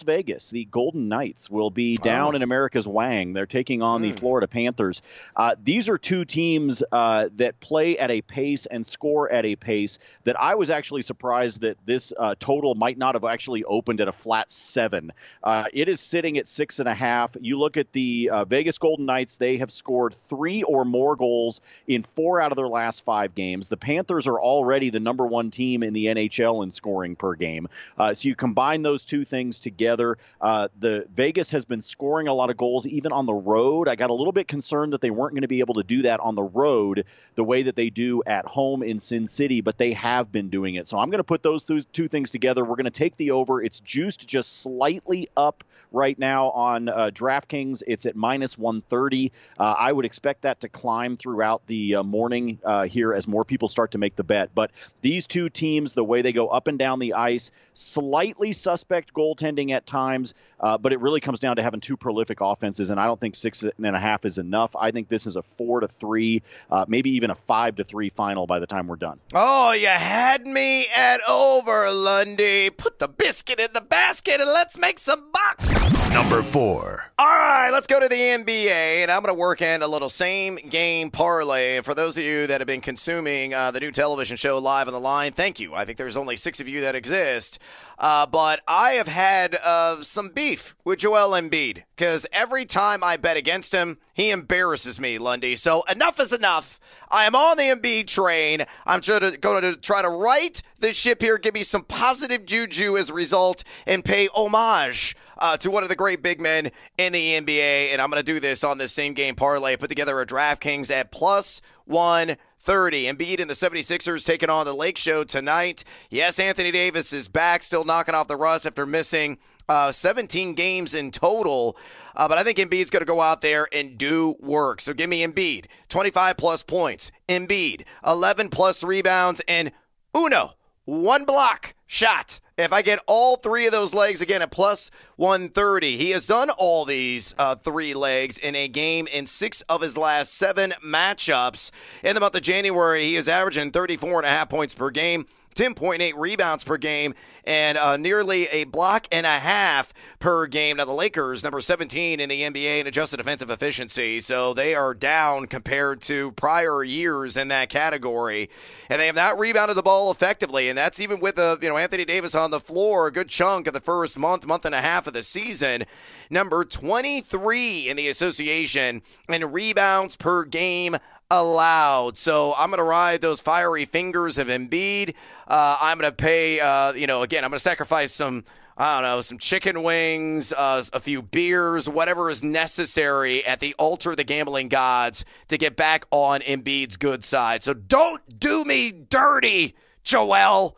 Las 0.01 0.06
Vegas, 0.06 0.50
the 0.50 0.65
Golden 0.65 1.09
Knights 1.09 1.48
will 1.48 1.69
be 1.69 1.95
down 1.95 2.33
oh. 2.33 2.36
in 2.38 2.42
America's 2.42 2.88
Wang. 2.88 3.33
They're 3.33 3.45
taking 3.45 3.83
on 3.83 4.00
mm. 4.00 4.06
the 4.06 4.09
hmm. 4.12 4.15
Florida 4.15 4.48
Panthers. 4.48 5.03
Uh, 5.36 5.56
these 5.63 5.89
are 5.89 5.98
two 5.98 6.25
teams 6.25 6.81
uh, 6.92 7.30
that 7.36 7.59
play 7.59 8.00
at 8.00 8.09
a 8.09 8.21
pace 8.21 8.65
and 8.65 8.86
score 8.86 9.31
at 9.31 9.45
a 9.45 9.56
pace 9.56 10.00
that 10.24 10.39
I 10.39 10.56
was 10.56 10.71
actually 10.71 11.03
surprised 11.03 11.62
that 11.62 11.77
this 11.86 12.13
uh, 12.18 12.33
total 12.39 12.74
might 12.74 12.98
not 12.98 13.13
have 13.13 13.24
actually 13.24 13.63
opened 13.63 14.01
at 14.01 14.07
a 14.07 14.12
flat 14.12 14.50
seven. 14.50 15.12
Uh, 15.44 15.65
it 15.71 15.88
is 15.88 16.00
sitting 16.00 16.39
at 16.39 16.47
six 16.47 16.80
and 16.80 16.89
a 16.89 16.95
half. 16.95 17.36
You 17.39 17.59
look 17.59 17.77
at 17.77 17.92
the 17.92 18.31
uh, 18.31 18.45
Vegas 18.45 18.80
Golden 18.80 19.06
Knights, 19.06 19.36
they 19.36 19.57
have 19.57 19.71
scored 19.71 20.15
three 20.30 20.63
or 20.63 20.83
more 20.83 21.15
goals 21.15 21.62
in 21.88 22.01
four 22.01 22.42
out 22.42 22.51
of 22.51 22.56
their 22.56 22.68
last 22.68 23.04
five 23.04 23.36
games. 23.36 23.68
The 23.68 23.77
Panthers 23.77 24.25
are 24.25 24.39
already 24.39 24.89
the 24.89 25.00
number 25.00 25.27
one 25.27 25.51
team 25.51 25.83
in 25.83 25.94
the 25.94 26.07
NHL 26.07 26.63
in 26.63 26.71
scoring 26.71 27.15
per 27.15 27.36
game. 27.36 27.68
Uh, 27.97 28.15
so 28.15 28.27
you 28.27 28.36
combine 28.36 28.81
those 28.81 29.06
two 29.06 29.25
things 29.25 29.59
together 29.59 29.81
together. 29.81 30.18
Uh, 30.39 30.68
the 30.80 31.07
Vegas 31.13 31.51
has 31.51 31.66
been 31.66 31.81
scoring 31.81 32.28
a 32.28 32.33
lot 32.33 32.51
of 32.51 32.57
goals 32.57 32.86
even 32.86 33.12
on 33.12 33.25
the 33.25 33.33
road. 33.33 33.88
I 33.88 33.95
got 33.95 34.12
a 34.12 34.13
little 34.13 34.31
bit 34.31 34.48
concerned 34.48 34.94
that 34.94 35.01
they 35.01 35.10
weren't 35.10 35.33
going 35.33 35.42
to 35.42 35.48
be 35.48 35.62
able 35.62 35.75
to 35.75 35.83
do 35.83 36.04
that 36.04 36.19
on 36.19 36.36
the 36.36 36.44
road 36.44 37.06
the 37.33 37.44
way 37.44 37.63
that 37.63 37.75
they 37.75 37.89
do 37.89 38.22
at 38.28 38.45
home 38.45 38.83
in 38.83 39.00
Sin 39.00 39.28
City, 39.28 39.62
but 39.62 39.80
they 39.80 39.94
have 39.94 40.31
been 40.31 40.50
doing 40.50 40.75
it. 40.75 40.88
So 40.88 41.00
I'm 41.00 41.10
going 41.10 41.18
to 41.19 41.24
put 41.24 41.42
those 41.42 41.66
two 41.66 42.07
things 42.07 42.30
together. 42.30 42.63
We're 42.63 42.75
going 42.75 42.86
to 42.86 42.92
take 42.92 43.18
the 43.18 43.31
over. 43.31 43.62
It's 43.62 43.80
juiced 43.80 44.28
just 44.28 44.62
slightly 44.62 45.30
up 45.36 45.63
right 45.92 46.18
now 46.18 46.51
on 46.51 46.89
uh, 46.89 47.12
DraftKings. 47.13 47.83
It's 47.86 48.06
at 48.06 48.16
minus 48.16 48.57
130. 48.57 49.31
Uh, 49.57 49.63
I 49.63 49.92
would 49.92 50.06
expect 50.06 50.44
that 50.44 50.62
to 50.62 50.69
climb 50.69 51.18
throughout 51.18 51.66
the 51.68 51.95
uh, 51.95 52.04
morning 52.04 52.60
uh, 52.63 52.83
here 52.83 53.13
as 53.13 53.28
more 53.28 53.44
people 53.44 53.68
start 53.68 53.92
to 53.92 53.98
make 53.98 54.16
the 54.16 54.24
bet. 54.24 54.51
But 54.56 54.72
these 55.01 55.28
two 55.28 55.50
teams, 55.50 55.94
the 55.94 56.04
way 56.04 56.22
they 56.22 56.33
go 56.33 56.48
up 56.48 56.68
and 56.68 56.80
down 56.80 57.00
the 57.00 57.13
ice, 57.13 57.51
slightly 57.74 58.54
suspect 58.54 59.13
goaltending 59.13 59.70
at 59.73 59.85
times, 59.85 60.33
uh, 60.59 60.77
but 60.77 60.94
it 60.94 61.00
really 61.00 61.19
comes 61.19 61.39
down 61.39 61.56
to 61.56 61.63
having 61.63 61.79
two 61.79 61.97
prolific 61.97 62.39
offenses, 62.41 62.89
and 62.89 63.00
I 63.00 63.06
don't 63.06 63.19
think 63.19 63.35
six 63.35 63.63
and 63.63 63.95
a 63.95 64.00
half 64.00 64.25
is 64.25 64.38
enough. 64.38 64.75
I 64.75 64.91
think 64.91 65.07
this 65.07 65.27
is 65.27 65.35
a 65.35 65.44
four 65.57 65.79
to 65.79 65.88
three, 65.88 66.41
uh, 66.69 66.85
maybe 66.88 67.12
even 67.12 67.31
a 67.31 67.35
five 67.35 67.75
to 67.77 67.83
three 67.83 68.09
final 68.09 68.47
by 68.47 68.59
the 68.59 68.68
time 68.68 68.88
we're 68.88 68.95
done. 68.95 69.19
Oh, 69.33 69.71
you 69.71 69.88
had 69.88 70.45
me 70.45 70.88
at 70.88 71.21
over, 71.27 71.91
Lundy. 71.91 72.69
Put 72.69 73.00
the 73.00 73.07
biscuit 73.07 73.59
in 73.59 73.73
the 73.73 73.81
basket 73.81 74.41
and 74.41 74.50
let's 74.50 74.77
make 74.77 75.00
some 75.00 75.31
bucks. 75.31 76.00
Number 76.13 76.43
four. 76.43 77.05
All 77.17 77.25
right, 77.25 77.69
let's 77.71 77.87
go 77.87 77.97
to 77.97 78.09
the 78.09 78.15
NBA, 78.15 79.01
and 79.01 79.09
I'm 79.09 79.23
going 79.23 79.33
to 79.33 79.39
work 79.39 79.61
in 79.61 79.81
a 79.81 79.87
little 79.87 80.09
same 80.09 80.57
game 80.57 81.09
parlay. 81.09 81.77
And 81.77 81.85
for 81.85 81.93
those 81.93 82.17
of 82.17 82.25
you 82.25 82.47
that 82.47 82.59
have 82.59 82.67
been 82.67 82.81
consuming 82.81 83.53
uh, 83.53 83.71
the 83.71 83.79
new 83.79 83.91
television 83.91 84.35
show 84.35 84.57
Live 84.57 84.87
on 84.87 84.93
the 84.93 84.99
Line, 84.99 85.31
thank 85.31 85.57
you. 85.57 85.73
I 85.73 85.85
think 85.85 85.97
there's 85.97 86.17
only 86.17 86.35
six 86.35 86.59
of 86.59 86.67
you 86.67 86.81
that 86.81 86.95
exist. 86.95 87.59
Uh, 87.97 88.25
but 88.25 88.59
I 88.67 88.91
have 88.93 89.07
had 89.07 89.55
uh, 89.63 90.03
some 90.03 90.29
beef 90.29 90.75
with 90.83 90.99
Joel 90.99 91.31
Embiid 91.31 91.83
because 91.95 92.27
every 92.33 92.65
time 92.65 93.05
I 93.05 93.15
bet 93.15 93.37
against 93.37 93.71
him, 93.71 93.97
he 94.13 94.31
embarrasses 94.31 94.99
me, 94.99 95.17
Lundy. 95.17 95.55
So 95.55 95.83
enough 95.83 96.19
is 96.19 96.33
enough. 96.33 96.77
I 97.09 97.25
am 97.25 97.35
on 97.35 97.57
the 97.57 97.63
Embiid 97.63 98.07
train. 98.07 98.63
I'm 98.85 98.99
going 98.99 99.61
to 99.61 99.77
try 99.77 100.01
to 100.01 100.09
right 100.09 100.61
the 100.79 100.93
ship 100.93 101.21
here, 101.21 101.37
give 101.37 101.53
me 101.53 101.63
some 101.63 101.83
positive 101.83 102.45
juju 102.45 102.97
as 102.97 103.09
a 103.09 103.13
result, 103.13 103.63
and 103.85 104.03
pay 104.03 104.27
homage 104.33 105.15
uh, 105.41 105.57
to 105.57 105.69
one 105.71 105.83
of 105.83 105.89
the 105.89 105.95
great 105.95 106.23
big 106.23 106.39
men 106.39 106.71
in 106.97 107.11
the 107.11 107.33
NBA. 107.33 107.91
And 107.91 108.01
I'm 108.01 108.09
going 108.09 108.23
to 108.23 108.31
do 108.31 108.39
this 108.39 108.63
on 108.63 108.77
this 108.77 108.93
same 108.93 109.13
game 109.13 109.35
parlay. 109.35 109.75
Put 109.75 109.89
together 109.89 110.21
a 110.21 110.25
DraftKings 110.25 110.91
at 110.91 111.11
plus 111.11 111.61
one. 111.85 112.38
30. 112.63 113.05
Embiid 113.05 113.39
and 113.39 113.49
the 113.49 113.55
76ers 113.55 114.23
taking 114.23 114.51
on 114.51 114.67
the 114.67 114.75
Lake 114.75 114.95
Show 114.95 115.23
tonight. 115.23 115.83
Yes, 116.11 116.38
Anthony 116.38 116.71
Davis 116.71 117.11
is 117.11 117.27
back, 117.27 117.63
still 117.63 117.83
knocking 117.83 118.13
off 118.13 118.27
the 118.27 118.35
rust 118.35 118.67
after 118.67 118.85
missing 118.85 119.39
uh, 119.67 119.91
17 119.91 120.53
games 120.53 120.93
in 120.93 121.09
total. 121.09 121.75
Uh, 122.15 122.27
but 122.27 122.37
I 122.37 122.44
think 122.44 122.59
Embiid's 122.59 122.91
going 122.91 123.01
to 123.01 123.05
go 123.07 123.21
out 123.21 123.41
there 123.41 123.67
and 123.73 123.97
do 123.97 124.35
work. 124.39 124.81
So 124.81 124.94
give 124.94 125.09
me 125.09 125.25
Embiid, 125.25 125.65
25 125.89 126.37
plus 126.37 126.61
points. 126.61 127.11
Embiid, 127.27 127.83
11 128.05 128.49
plus 128.49 128.83
rebounds, 128.83 129.41
and 129.47 129.71
Uno, 130.15 130.53
one 130.86 131.25
block 131.25 131.74
shot. 131.88 132.39
If 132.57 132.72
I 132.72 132.81
get 132.81 133.00
all 133.07 133.38
three 133.38 133.66
of 133.66 133.72
those 133.72 133.94
legs 133.94 134.22
again 134.22 134.42
at 134.42 134.51
plus 134.51 134.92
130, 135.16 135.98
he 135.98 136.12
has 136.12 136.25
done 136.25 136.50
all 136.51 136.86
these 136.86 137.33
uh, 137.38 137.56
three 137.56 137.94
legs 137.94 138.38
in 138.38 138.56
a 138.56 138.68
game 138.68 139.07
in 139.07 139.25
six 139.25 139.62
of 139.62 139.81
his 139.81 139.98
last 139.98 140.33
seven 140.33 140.74
matchups. 140.86 141.72
In 142.04 142.13
the 142.13 142.22
month 142.22 142.36
of 142.36 142.44
January, 142.44 143.04
he 143.04 143.16
is 143.16 143.28
averaging 143.28 143.72
34 143.72 144.19
and 144.19 144.25
a 144.25 144.30
half 144.30 144.50
points 144.50 144.75
per 144.75 144.89
game. 144.89 145.25
10.8 145.56 146.13
rebounds 146.15 146.63
per 146.63 146.77
game 146.77 147.13
and 147.44 147.77
uh, 147.77 147.98
nearly 147.98 148.48
a 148.48 148.65
block 148.65 149.07
and 149.12 149.25
a 149.25 149.39
half 149.39 149.94
per 150.19 150.48
game. 150.48 150.77
Now, 150.77 150.86
the 150.86 150.92
Lakers, 150.92 151.44
number 151.44 151.62
17 151.62 152.19
in 152.19 152.30
the 152.30 152.42
NBA 152.42 152.81
in 152.81 152.88
adjusted 152.88 153.18
defensive 153.18 153.50
efficiency, 153.50 154.19
so 154.19 154.53
they 154.53 154.75
are 154.75 154.94
down 154.94 155.48
compared 155.48 156.01
to 156.01 156.31
prior 156.33 156.83
years 156.83 157.36
in 157.38 157.48
that 157.50 157.69
category. 157.69 158.50
And 158.89 159.00
they 159.00 159.07
have 159.07 159.15
not 159.15 159.40
rebounded 159.40 159.78
the 159.78 159.83
ball 159.83 160.11
effectively, 160.11 160.69
and 160.69 160.78
that's 160.78 160.99
even 160.99 161.19
with 161.19 161.37
uh, 161.37 161.57
you 161.61 161.69
know 161.69 161.78
Anthony 161.78 162.06
Davis 162.06 162.35
on 162.35 162.52
the 162.52 162.59
floor 162.59 163.07
a 163.07 163.11
good 163.11 163.30
chunk 163.30 163.68
of 163.68 163.73
the 163.73 163.81
first 163.81 164.18
month, 164.18 164.45
month 164.45 164.66
and 164.66 164.75
a 164.75 164.81
half 164.81 165.07
of 165.07 165.14
the 165.14 165.23
season. 165.23 165.83
Number 166.30 166.64
23 166.64 167.90
in 167.90 167.97
the 167.97 168.07
association 168.07 169.02
in 169.28 169.52
rebounds 169.52 170.16
per 170.16 170.45
game 170.45 170.97
allowed. 171.31 172.18
So 172.18 172.54
I'm 172.56 172.69
going 172.69 172.80
to 172.80 172.83
ride 172.83 173.21
those 173.21 173.40
fiery 173.40 173.85
fingers 173.85 174.38
of 174.38 174.47
Embiid. 174.47 175.16
Uh, 175.47 175.78
I'm 175.81 175.97
going 175.97 176.11
to 176.11 176.16
pay, 176.16 176.59
uh, 176.59 176.92
you 176.94 177.07
know, 177.07 177.23
again, 177.23 177.44
I'm 177.44 177.50
going 177.50 177.57
to 177.57 177.64
sacrifice 177.64 178.14
some. 178.14 178.44
I 178.78 178.95
don't 178.95 179.04
know, 179.04 179.21
some 179.21 179.38
chicken 179.38 179.83
wings, 179.83 180.54
uh, 180.54 180.81
a 180.94 181.00
few 181.00 181.21
beers, 181.21 181.88
whatever 181.88 182.31
is 182.31 182.42
necessary 182.42 183.45
at 183.45 183.59
the 183.59 183.76
altar 183.78 184.11
of 184.11 184.18
the 184.18 184.23
gambling 184.23 184.69
gods 184.69 185.23
to 185.50 185.57
get 185.57 185.76
back 185.76 186.06
on 186.09 186.40
Embiid's 186.40 186.97
good 186.97 187.23
side. 187.23 187.61
So 187.61 187.76
don't 187.76 188.40
do 188.40 188.64
me 188.64 188.92
dirty, 188.92 189.76
Joel. 190.04 190.78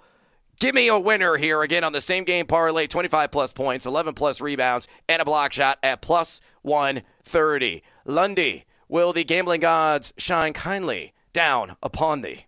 Give 0.60 0.76
me 0.76 0.90
a 0.90 1.00
winner 1.00 1.38
here 1.38 1.62
again 1.62 1.84
on 1.84 1.94
the 1.94 2.02
same 2.02 2.26
game 2.26 2.46
parlay 2.46 2.88
25 2.88 3.32
plus 3.32 3.54
points, 3.54 3.86
11 3.86 4.16
plus 4.16 4.42
rebounds, 4.42 4.88
and 5.08 5.22
a 5.22 5.26
block 5.26 5.54
shot 5.54 5.78
at 5.84 6.02
plus 6.02 6.42
130. 6.64 7.84
Lundy, 8.06 8.66
will 8.94 9.12
the 9.12 9.24
gambling 9.24 9.60
gods 9.60 10.14
shine 10.18 10.54
kindly 10.54 11.14
down 11.34 11.76
upon 11.82 12.22
thee? 12.22 12.46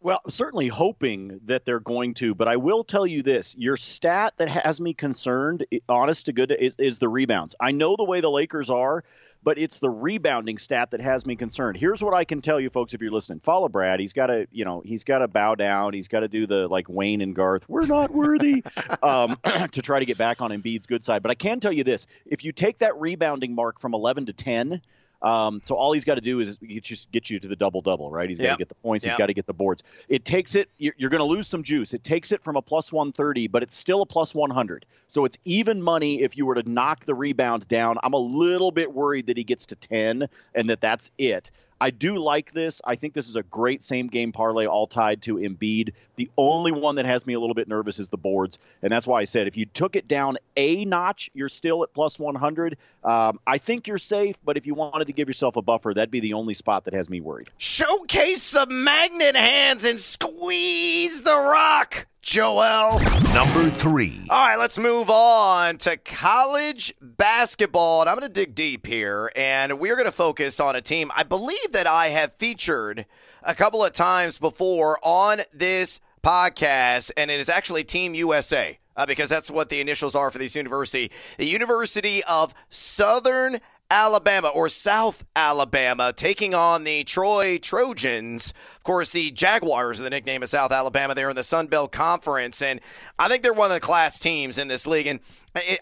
Well, 0.00 0.20
certainly 0.28 0.66
hoping 0.66 1.40
that 1.44 1.64
they're 1.64 1.78
going 1.78 2.14
to, 2.14 2.34
but 2.34 2.48
I 2.48 2.56
will 2.56 2.82
tell 2.82 3.06
you 3.06 3.22
this: 3.22 3.54
your 3.56 3.78
stat 3.78 4.34
that 4.36 4.48
has 4.48 4.80
me 4.80 4.92
concerned, 4.92 5.64
honest 5.88 6.26
to 6.26 6.32
good, 6.32 6.50
is, 6.50 6.74
is 6.78 6.98
the 6.98 7.08
rebounds. 7.08 7.54
I 7.58 7.70
know 7.70 7.94
the 7.96 8.04
way 8.04 8.20
the 8.20 8.30
Lakers 8.30 8.68
are, 8.68 9.04
but 9.42 9.56
it's 9.56 9.78
the 9.78 9.88
rebounding 9.88 10.58
stat 10.58 10.90
that 10.90 11.00
has 11.00 11.24
me 11.24 11.36
concerned. 11.36 11.78
Here's 11.78 12.02
what 12.02 12.12
I 12.12 12.24
can 12.24 12.42
tell 12.42 12.60
you, 12.60 12.70
folks, 12.70 12.92
if 12.92 13.00
you're 13.00 13.12
listening. 13.12 13.40
Follow 13.40 13.68
Brad. 13.68 14.00
He's 14.00 14.12
got 14.12 14.26
to, 14.26 14.46
you 14.50 14.64
know, 14.64 14.82
he's 14.84 15.04
got 15.04 15.18
to 15.18 15.28
bow 15.28 15.54
down. 15.54 15.94
He's 15.94 16.08
got 16.08 16.20
to 16.20 16.28
do 16.28 16.46
the 16.46 16.66
like 16.66 16.88
Wayne 16.88 17.20
and 17.20 17.36
Garth. 17.36 17.66
We're 17.68 17.86
not 17.86 18.10
worthy 18.10 18.64
um, 19.02 19.38
to 19.70 19.80
try 19.80 20.00
to 20.00 20.04
get 20.04 20.18
back 20.18 20.42
on 20.42 20.50
Embiid's 20.50 20.86
good 20.86 21.04
side. 21.04 21.22
But 21.22 21.30
I 21.30 21.34
can 21.34 21.60
tell 21.60 21.72
you 21.72 21.84
this: 21.84 22.04
if 22.26 22.44
you 22.44 22.50
take 22.50 22.78
that 22.78 23.00
rebounding 23.00 23.54
mark 23.54 23.78
from 23.80 23.94
11 23.94 24.26
to 24.26 24.32
10 24.32 24.82
um, 25.24 25.62
so 25.64 25.74
all 25.74 25.92
he's 25.92 26.04
got 26.04 26.16
to 26.16 26.20
do 26.20 26.40
is 26.40 26.58
just 26.82 27.10
get 27.10 27.30
you 27.30 27.40
to 27.40 27.48
the 27.48 27.56
double 27.56 27.80
double, 27.80 28.10
right? 28.10 28.28
He's 28.28 28.38
got 28.38 28.44
to 28.44 28.48
yep. 28.50 28.58
get 28.58 28.68
the 28.68 28.74
points. 28.74 29.06
Yep. 29.06 29.12
He's 29.12 29.18
got 29.18 29.26
to 29.26 29.34
get 29.34 29.46
the 29.46 29.54
boards. 29.54 29.82
It 30.06 30.26
takes 30.26 30.54
it. 30.54 30.68
You're, 30.76 30.92
you're 30.98 31.08
going 31.08 31.20
to 31.20 31.24
lose 31.24 31.48
some 31.48 31.62
juice. 31.62 31.94
It 31.94 32.04
takes 32.04 32.30
it 32.30 32.44
from 32.44 32.56
a 32.56 32.62
plus 32.62 32.92
130, 32.92 33.48
but 33.48 33.62
it's 33.62 33.74
still 33.74 34.02
a 34.02 34.06
plus 34.06 34.34
100. 34.34 34.84
So 35.08 35.24
it's 35.24 35.38
even 35.46 35.80
money 35.80 36.22
if 36.22 36.36
you 36.36 36.44
were 36.44 36.56
to 36.56 36.70
knock 36.70 37.06
the 37.06 37.14
rebound 37.14 37.66
down. 37.66 37.96
I'm 38.02 38.12
a 38.12 38.18
little 38.18 38.70
bit 38.70 38.92
worried 38.92 39.28
that 39.28 39.38
he 39.38 39.44
gets 39.44 39.66
to 39.66 39.76
10 39.76 40.28
and 40.54 40.68
that 40.68 40.82
that's 40.82 41.10
it. 41.16 41.50
I 41.80 41.90
do 41.90 42.18
like 42.18 42.52
this. 42.52 42.80
I 42.84 42.94
think 42.94 43.14
this 43.14 43.28
is 43.28 43.36
a 43.36 43.42
great 43.42 43.82
same 43.82 44.06
game 44.08 44.32
parlay, 44.32 44.66
all 44.66 44.86
tied 44.86 45.22
to 45.22 45.36
Embiid. 45.36 45.92
The 46.16 46.30
only 46.38 46.72
one 46.72 46.96
that 46.96 47.04
has 47.04 47.26
me 47.26 47.34
a 47.34 47.40
little 47.40 47.54
bit 47.54 47.68
nervous 47.68 47.98
is 47.98 48.08
the 48.08 48.16
boards, 48.16 48.58
and 48.82 48.92
that's 48.92 49.06
why 49.06 49.20
I 49.20 49.24
said 49.24 49.46
if 49.46 49.56
you 49.56 49.66
took 49.66 49.96
it 49.96 50.08
down 50.08 50.38
a 50.56 50.84
notch, 50.84 51.30
you're 51.34 51.48
still 51.48 51.82
at 51.82 51.92
plus 51.92 52.18
100. 52.18 52.76
Um, 53.02 53.40
I 53.46 53.58
think 53.58 53.88
you're 53.88 53.98
safe, 53.98 54.36
but 54.44 54.56
if 54.56 54.66
you 54.66 54.74
wanted 54.74 55.06
to 55.06 55.12
give 55.12 55.28
yourself 55.28 55.56
a 55.56 55.62
buffer, 55.62 55.92
that'd 55.92 56.10
be 56.10 56.20
the 56.20 56.34
only 56.34 56.54
spot 56.54 56.84
that 56.84 56.94
has 56.94 57.10
me 57.10 57.20
worried. 57.20 57.50
Showcase 57.58 58.42
some 58.42 58.84
magnet 58.84 59.36
hands 59.36 59.84
and 59.84 60.00
squeeze 60.00 61.22
the 61.22 61.34
rock. 61.34 62.06
Joel. 62.24 63.00
Number 63.34 63.68
three. 63.68 64.22
All 64.30 64.46
right, 64.46 64.58
let's 64.58 64.78
move 64.78 65.10
on 65.10 65.76
to 65.78 65.98
college 65.98 66.94
basketball. 66.98 68.00
And 68.00 68.08
I'm 68.08 68.18
going 68.18 68.26
to 68.26 68.32
dig 68.32 68.54
deep 68.54 68.86
here, 68.86 69.30
and 69.36 69.78
we're 69.78 69.94
going 69.94 70.06
to 70.06 70.12
focus 70.12 70.58
on 70.58 70.74
a 70.74 70.80
team 70.80 71.12
I 71.14 71.22
believe 71.22 71.72
that 71.72 71.86
I 71.86 72.06
have 72.08 72.32
featured 72.32 73.04
a 73.42 73.54
couple 73.54 73.84
of 73.84 73.92
times 73.92 74.38
before 74.38 74.98
on 75.02 75.42
this 75.52 76.00
podcast, 76.24 77.10
and 77.18 77.30
it 77.30 77.38
is 77.38 77.50
actually 77.50 77.84
Team 77.84 78.14
USA. 78.14 78.78
Uh, 78.96 79.04
because 79.04 79.28
that's 79.28 79.50
what 79.50 79.70
the 79.70 79.80
initials 79.80 80.14
are 80.14 80.30
for 80.30 80.38
this 80.38 80.54
university. 80.54 81.10
The 81.36 81.46
University 81.46 82.22
of 82.24 82.54
Southern 82.70 83.58
Alabama 83.94 84.48
or 84.48 84.68
South 84.68 85.24
Alabama 85.36 86.12
taking 86.12 86.52
on 86.52 86.82
the 86.82 87.04
Troy 87.04 87.58
Trojans. 87.58 88.52
Of 88.76 88.82
course, 88.82 89.12
the 89.12 89.30
Jaguars 89.30 90.00
are 90.00 90.02
the 90.02 90.10
nickname 90.10 90.42
of 90.42 90.48
South 90.48 90.72
Alabama. 90.72 91.14
They're 91.14 91.30
in 91.30 91.36
the 91.36 91.44
Sun 91.44 91.68
Belt 91.68 91.92
Conference, 91.92 92.60
and 92.60 92.80
I 93.20 93.28
think 93.28 93.44
they're 93.44 93.52
one 93.52 93.70
of 93.70 93.74
the 93.74 93.80
class 93.80 94.18
teams 94.18 94.58
in 94.58 94.66
this 94.66 94.84
league. 94.88 95.06
And 95.06 95.20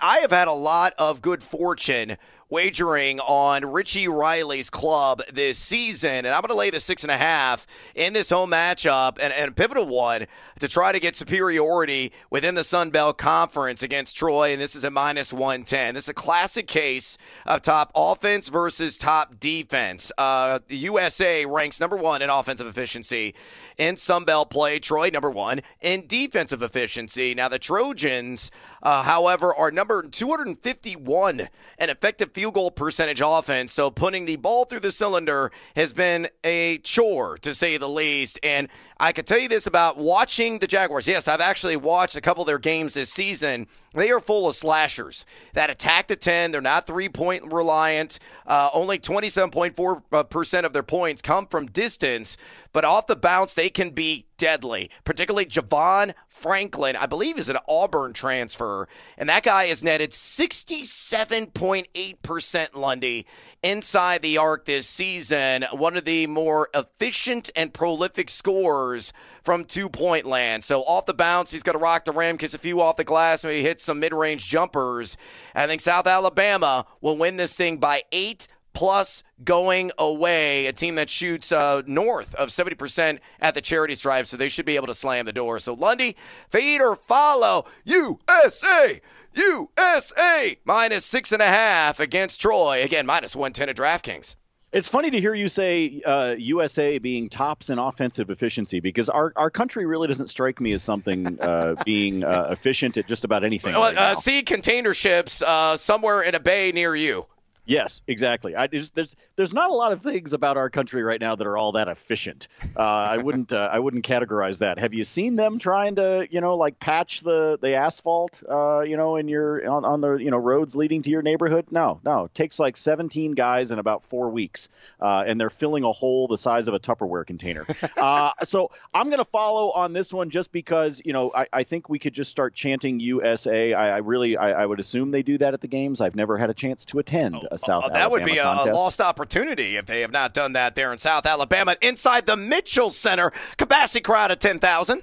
I 0.02 0.18
have 0.18 0.30
had 0.30 0.46
a 0.46 0.52
lot 0.52 0.92
of 0.98 1.22
good 1.22 1.42
fortune 1.42 2.18
wagering 2.52 3.18
on 3.20 3.64
Richie 3.64 4.06
Riley's 4.06 4.68
club 4.68 5.22
this 5.32 5.56
season, 5.58 6.26
and 6.26 6.28
I'm 6.28 6.42
going 6.42 6.50
to 6.50 6.54
lay 6.54 6.68
the 6.68 6.80
six 6.80 7.02
and 7.02 7.10
a 7.10 7.16
half 7.16 7.66
in 7.94 8.12
this 8.12 8.28
home 8.28 8.50
matchup 8.50 9.16
and, 9.18 9.32
and 9.32 9.48
a 9.48 9.54
pivotal 9.54 9.86
one 9.86 10.26
to 10.60 10.68
try 10.68 10.92
to 10.92 11.00
get 11.00 11.16
superiority 11.16 12.12
within 12.28 12.54
the 12.54 12.62
Sun 12.62 12.90
Belt 12.90 13.16
Conference 13.16 13.82
against 13.82 14.18
Troy, 14.18 14.52
and 14.52 14.60
this 14.60 14.76
is 14.76 14.84
a 14.84 14.90
minus 14.90 15.32
110. 15.32 15.94
This 15.94 16.04
is 16.04 16.08
a 16.10 16.14
classic 16.14 16.66
case 16.66 17.16
of 17.46 17.62
top 17.62 17.90
offense 17.94 18.50
versus 18.50 18.98
top 18.98 19.40
defense. 19.40 20.12
Uh, 20.18 20.58
the 20.68 20.76
USA 20.76 21.46
ranks 21.46 21.80
number 21.80 21.96
one 21.96 22.20
in 22.20 22.28
offensive 22.28 22.66
efficiency 22.66 23.34
in 23.78 23.96
Sun 23.96 24.24
Belt 24.24 24.50
play. 24.50 24.78
Troy, 24.78 25.08
number 25.10 25.30
one 25.30 25.62
in 25.80 26.06
defensive 26.06 26.60
efficiency. 26.60 27.34
Now, 27.34 27.48
the 27.48 27.58
Trojans, 27.58 28.50
uh, 28.82 29.02
however, 29.02 29.54
are 29.54 29.70
number 29.70 30.02
251 30.02 31.40
in 31.78 31.90
effective 31.90 32.32
field 32.32 32.54
goal 32.54 32.70
percentage 32.70 33.22
offense. 33.24 33.72
So 33.72 33.90
putting 33.90 34.26
the 34.26 34.36
ball 34.36 34.64
through 34.64 34.80
the 34.80 34.92
cylinder 34.92 35.52
has 35.76 35.92
been 35.92 36.28
a 36.42 36.78
chore, 36.78 37.38
to 37.38 37.54
say 37.54 37.76
the 37.76 37.88
least. 37.88 38.38
And 38.42 38.68
I 39.02 39.10
can 39.10 39.24
tell 39.24 39.38
you 39.38 39.48
this 39.48 39.66
about 39.66 39.96
watching 39.96 40.60
the 40.60 40.68
Jaguars. 40.68 41.08
Yes, 41.08 41.26
I've 41.26 41.40
actually 41.40 41.74
watched 41.74 42.14
a 42.14 42.20
couple 42.20 42.44
of 42.44 42.46
their 42.46 42.60
games 42.60 42.94
this 42.94 43.10
season. 43.10 43.66
They 43.94 44.12
are 44.12 44.20
full 44.20 44.46
of 44.46 44.54
slashers 44.54 45.26
that 45.54 45.70
attack 45.70 46.06
the 46.06 46.14
10. 46.14 46.52
They're 46.52 46.60
not 46.60 46.86
three 46.86 47.08
point 47.08 47.52
reliant. 47.52 48.20
Uh, 48.46 48.70
only 48.72 49.00
27.4% 49.00 50.64
of 50.64 50.72
their 50.72 50.84
points 50.84 51.20
come 51.20 51.48
from 51.48 51.66
distance, 51.66 52.36
but 52.72 52.84
off 52.84 53.08
the 53.08 53.16
bounce, 53.16 53.56
they 53.56 53.70
can 53.70 53.90
be 53.90 54.26
deadly, 54.36 54.88
particularly 55.04 55.46
Javon 55.46 56.14
Franklin, 56.28 56.94
I 56.96 57.06
believe 57.06 57.38
is 57.38 57.48
an 57.48 57.58
Auburn 57.68 58.12
transfer, 58.12 58.88
and 59.16 59.28
that 59.28 59.44
guy 59.44 59.66
has 59.66 59.84
netted 59.84 60.10
67.8% 60.10 62.74
Lundy 62.74 63.24
inside 63.62 64.22
the 64.22 64.38
arc 64.38 64.64
this 64.64 64.88
season, 64.88 65.64
one 65.72 65.96
of 65.96 66.04
the 66.04 66.26
more 66.26 66.68
efficient 66.74 67.50
and 67.54 67.72
prolific 67.72 68.28
scorers 68.28 69.12
from 69.42 69.64
two 69.64 69.88
point 69.88 70.26
land. 70.26 70.64
So 70.64 70.82
off 70.82 71.06
the 71.06 71.14
bounce, 71.14 71.52
he's 71.52 71.62
going 71.62 71.78
to 71.78 71.82
rock 71.82 72.04
the 72.04 72.12
rim, 72.12 72.38
kiss 72.38 72.54
a 72.54 72.58
few 72.58 72.80
off 72.80 72.96
the 72.96 73.04
glass, 73.04 73.44
maybe 73.44 73.62
hit 73.62 73.80
some 73.80 74.00
mid 74.00 74.12
range 74.12 74.46
jumpers. 74.46 75.16
I 75.54 75.66
think 75.66 75.80
South 75.80 76.06
Alabama 76.06 76.86
will 77.00 77.16
win 77.16 77.36
this 77.36 77.56
thing 77.56 77.78
by 77.78 78.02
eight 78.12 78.48
plus 78.72 79.22
going 79.44 79.90
away, 79.98 80.66
a 80.66 80.72
team 80.72 80.94
that 80.94 81.10
shoots 81.10 81.52
uh, 81.52 81.82
north 81.86 82.34
of 82.36 82.48
70% 82.48 83.18
at 83.40 83.54
the 83.54 83.60
charity 83.60 83.94
stripe, 83.94 84.26
so 84.26 84.36
they 84.36 84.48
should 84.48 84.66
be 84.66 84.76
able 84.76 84.86
to 84.86 84.94
slam 84.94 85.26
the 85.26 85.32
door. 85.32 85.58
So 85.58 85.74
Lundy, 85.74 86.16
feed 86.48 86.80
or 86.80 86.96
follow, 86.96 87.66
USA! 87.84 89.00
USA 89.34 90.58
minus 90.64 91.04
six 91.04 91.32
and 91.32 91.42
a 91.42 91.46
half 91.46 92.00
against 92.00 92.40
Troy. 92.40 92.82
Again, 92.82 93.06
minus 93.06 93.34
110 93.36 93.68
at 93.68 93.76
DraftKings. 93.76 94.36
It's 94.72 94.88
funny 94.88 95.10
to 95.10 95.20
hear 95.20 95.34
you 95.34 95.48
say 95.48 96.00
uh, 96.02 96.34
USA 96.38 96.98
being 96.98 97.28
tops 97.28 97.68
in 97.68 97.78
offensive 97.78 98.30
efficiency 98.30 98.80
because 98.80 99.10
our, 99.10 99.30
our 99.36 99.50
country 99.50 99.84
really 99.84 100.08
doesn't 100.08 100.28
strike 100.28 100.62
me 100.62 100.72
as 100.72 100.82
something 100.82 101.38
uh, 101.40 101.74
being 101.84 102.24
uh, 102.24 102.48
efficient 102.50 102.96
at 102.96 103.06
just 103.06 103.24
about 103.24 103.44
anything. 103.44 103.74
Well, 103.74 103.82
right 103.82 103.98
uh, 103.98 104.14
see 104.14 104.42
container 104.42 104.94
ships 104.94 105.42
uh, 105.42 105.76
somewhere 105.76 106.22
in 106.22 106.34
a 106.34 106.40
bay 106.40 106.72
near 106.72 106.96
you. 106.96 107.26
Yes, 107.64 108.02
exactly. 108.08 108.56
I, 108.56 108.66
there's, 108.66 108.90
there's 108.90 109.14
there's 109.36 109.52
not 109.52 109.70
a 109.70 109.72
lot 109.72 109.92
of 109.92 110.02
things 110.02 110.32
about 110.32 110.56
our 110.56 110.68
country 110.68 111.04
right 111.04 111.20
now 111.20 111.36
that 111.36 111.46
are 111.46 111.56
all 111.56 111.72
that 111.72 111.86
efficient. 111.86 112.48
Uh, 112.76 112.82
I 112.82 113.18
wouldn't 113.18 113.52
uh, 113.52 113.68
I 113.72 113.78
wouldn't 113.78 114.04
categorize 114.04 114.58
that. 114.58 114.80
Have 114.80 114.94
you 114.94 115.04
seen 115.04 115.36
them 115.36 115.60
trying 115.60 115.96
to 115.96 116.26
you 116.28 116.40
know 116.40 116.56
like 116.56 116.80
patch 116.80 117.20
the 117.20 117.58
the 117.60 117.74
asphalt 117.74 118.42
uh, 118.48 118.80
you 118.80 118.96
know 118.96 119.14
in 119.14 119.28
your 119.28 119.68
on, 119.70 119.84
on 119.84 120.00
the 120.00 120.14
you 120.14 120.32
know 120.32 120.38
roads 120.38 120.74
leading 120.74 121.02
to 121.02 121.10
your 121.10 121.22
neighborhood? 121.22 121.66
No, 121.70 122.00
no. 122.04 122.24
It 122.24 122.34
takes 122.34 122.58
like 122.58 122.76
17 122.76 123.32
guys 123.32 123.70
in 123.70 123.78
about 123.78 124.04
four 124.04 124.30
weeks, 124.30 124.68
uh, 125.00 125.22
and 125.24 125.40
they're 125.40 125.50
filling 125.50 125.84
a 125.84 125.92
hole 125.92 126.26
the 126.26 126.38
size 126.38 126.66
of 126.66 126.74
a 126.74 126.80
Tupperware 126.80 127.26
container. 127.26 127.66
Uh, 128.02 128.32
so 128.44 128.70
I'm 128.92 129.08
going 129.10 129.18
to 129.18 129.24
follow 129.24 129.70
on 129.70 129.92
this 129.92 130.12
one 130.12 130.30
just 130.30 130.50
because 130.50 131.00
you 131.04 131.12
know 131.12 131.30
I, 131.32 131.46
I 131.52 131.62
think 131.62 131.88
we 131.88 131.98
could 131.98 132.14
just 132.14 132.30
start 132.30 132.52
chanting 132.54 132.98
USA. 133.00 133.74
I, 133.74 133.96
I 133.96 133.96
really 133.98 134.36
I, 134.36 134.62
I, 134.62 134.66
would 134.66 134.80
assume 134.80 135.10
they 135.10 135.22
do 135.22 135.38
that 135.38 135.54
at 135.54 135.60
the 135.60 135.68
games. 135.68 136.00
I've 136.00 136.16
never 136.16 136.36
had 136.36 136.50
a 136.50 136.54
chance 136.54 136.84
to 136.86 136.98
attend. 136.98 137.36
Oh. 137.36 137.51
South. 137.56 137.84
Oh, 137.86 137.90
that 137.92 138.10
would 138.10 138.24
be 138.24 138.38
a, 138.38 138.44
a, 138.44 138.72
lost 138.72 139.00
opportunity 139.00 139.76
if 139.76 139.86
they 139.86 140.00
have 140.00 140.12
not 140.12 140.34
done 140.34 140.52
that 140.54 140.74
there 140.74 140.92
in 140.92 140.98
South 140.98 141.26
Alabama. 141.26 141.76
Inside 141.80 142.26
the 142.26 142.36
Mitchell 142.36 142.90
Center, 142.90 143.32
capacity 143.56 144.00
crowd 144.00 144.30
of 144.30 144.38
ten 144.38 144.58
thousand. 144.58 145.02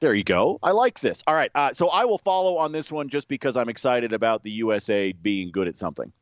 There 0.00 0.14
you 0.14 0.24
go. 0.24 0.58
I 0.62 0.72
like 0.72 1.00
this. 1.00 1.22
All 1.26 1.34
right, 1.34 1.50
uh, 1.54 1.72
so 1.72 1.88
I 1.88 2.04
will 2.04 2.18
follow 2.18 2.56
on 2.58 2.72
this 2.72 2.90
one 2.90 3.08
just 3.08 3.28
because 3.28 3.56
I'm 3.56 3.68
excited 3.68 4.12
about 4.12 4.42
the 4.42 4.50
USA 4.50 5.12
being 5.12 5.50
good 5.52 5.68
at 5.68 5.78
something. 5.78 6.12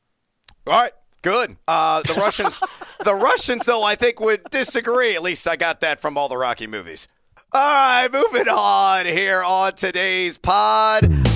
All 0.67 0.75
right. 0.75 0.93
Good. 1.23 1.57
Uh, 1.69 2.03
the 2.03 2.15
Russians, 2.15 2.63
the 3.05 3.15
Russians, 3.15 3.67
though, 3.67 3.83
I 3.83 3.95
think 3.95 4.21
would 4.21 4.45
disagree. 4.51 5.15
At 5.15 5.23
least 5.23 5.47
I 5.47 5.57
got 5.57 5.81
that 5.81 6.01
from 6.01 6.17
all 6.17 6.29
the 6.29 6.37
Rocky 6.37 6.67
movies. 6.67 7.09
All 7.53 7.61
right, 7.61 8.09
moving 8.13 8.49
on 8.49 9.07
here 9.07 9.43
on 9.43 9.73
today's 9.73 10.39
pod. 10.39 11.30